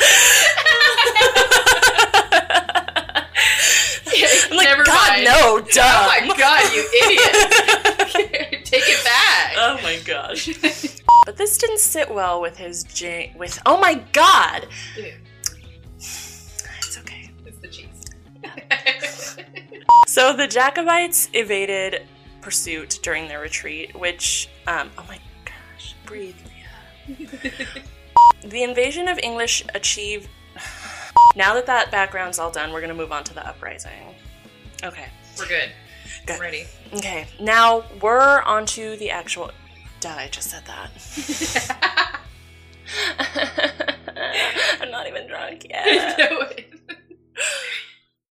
[4.51, 5.25] I'm like, Never God, mind.
[5.25, 5.85] no, dumb.
[5.87, 7.35] Oh my god, you idiot!
[8.65, 9.55] Take it back.
[9.57, 10.49] Oh my gosh.
[11.27, 12.85] but this didn't sit well with his.
[13.37, 14.67] With oh my god.
[14.97, 17.31] It's okay.
[17.47, 18.05] it's the cheese.
[20.07, 22.03] So the Jacobites evaded
[22.41, 26.37] pursuit during their retreat, which um, oh my gosh, breathe.
[27.09, 27.29] Leah.
[28.45, 30.29] the invasion of English achieved.
[31.37, 34.15] Now that that background's all done, we're gonna move on to the uprising.
[34.83, 35.07] Okay.
[35.39, 35.71] We're good.
[36.27, 36.41] Good.
[36.41, 36.65] Ready.
[36.95, 37.27] Okay.
[37.41, 39.51] Now we're onto the actual.
[40.01, 42.21] Duh, I just said that.
[44.81, 46.67] I'm not even drunk yet.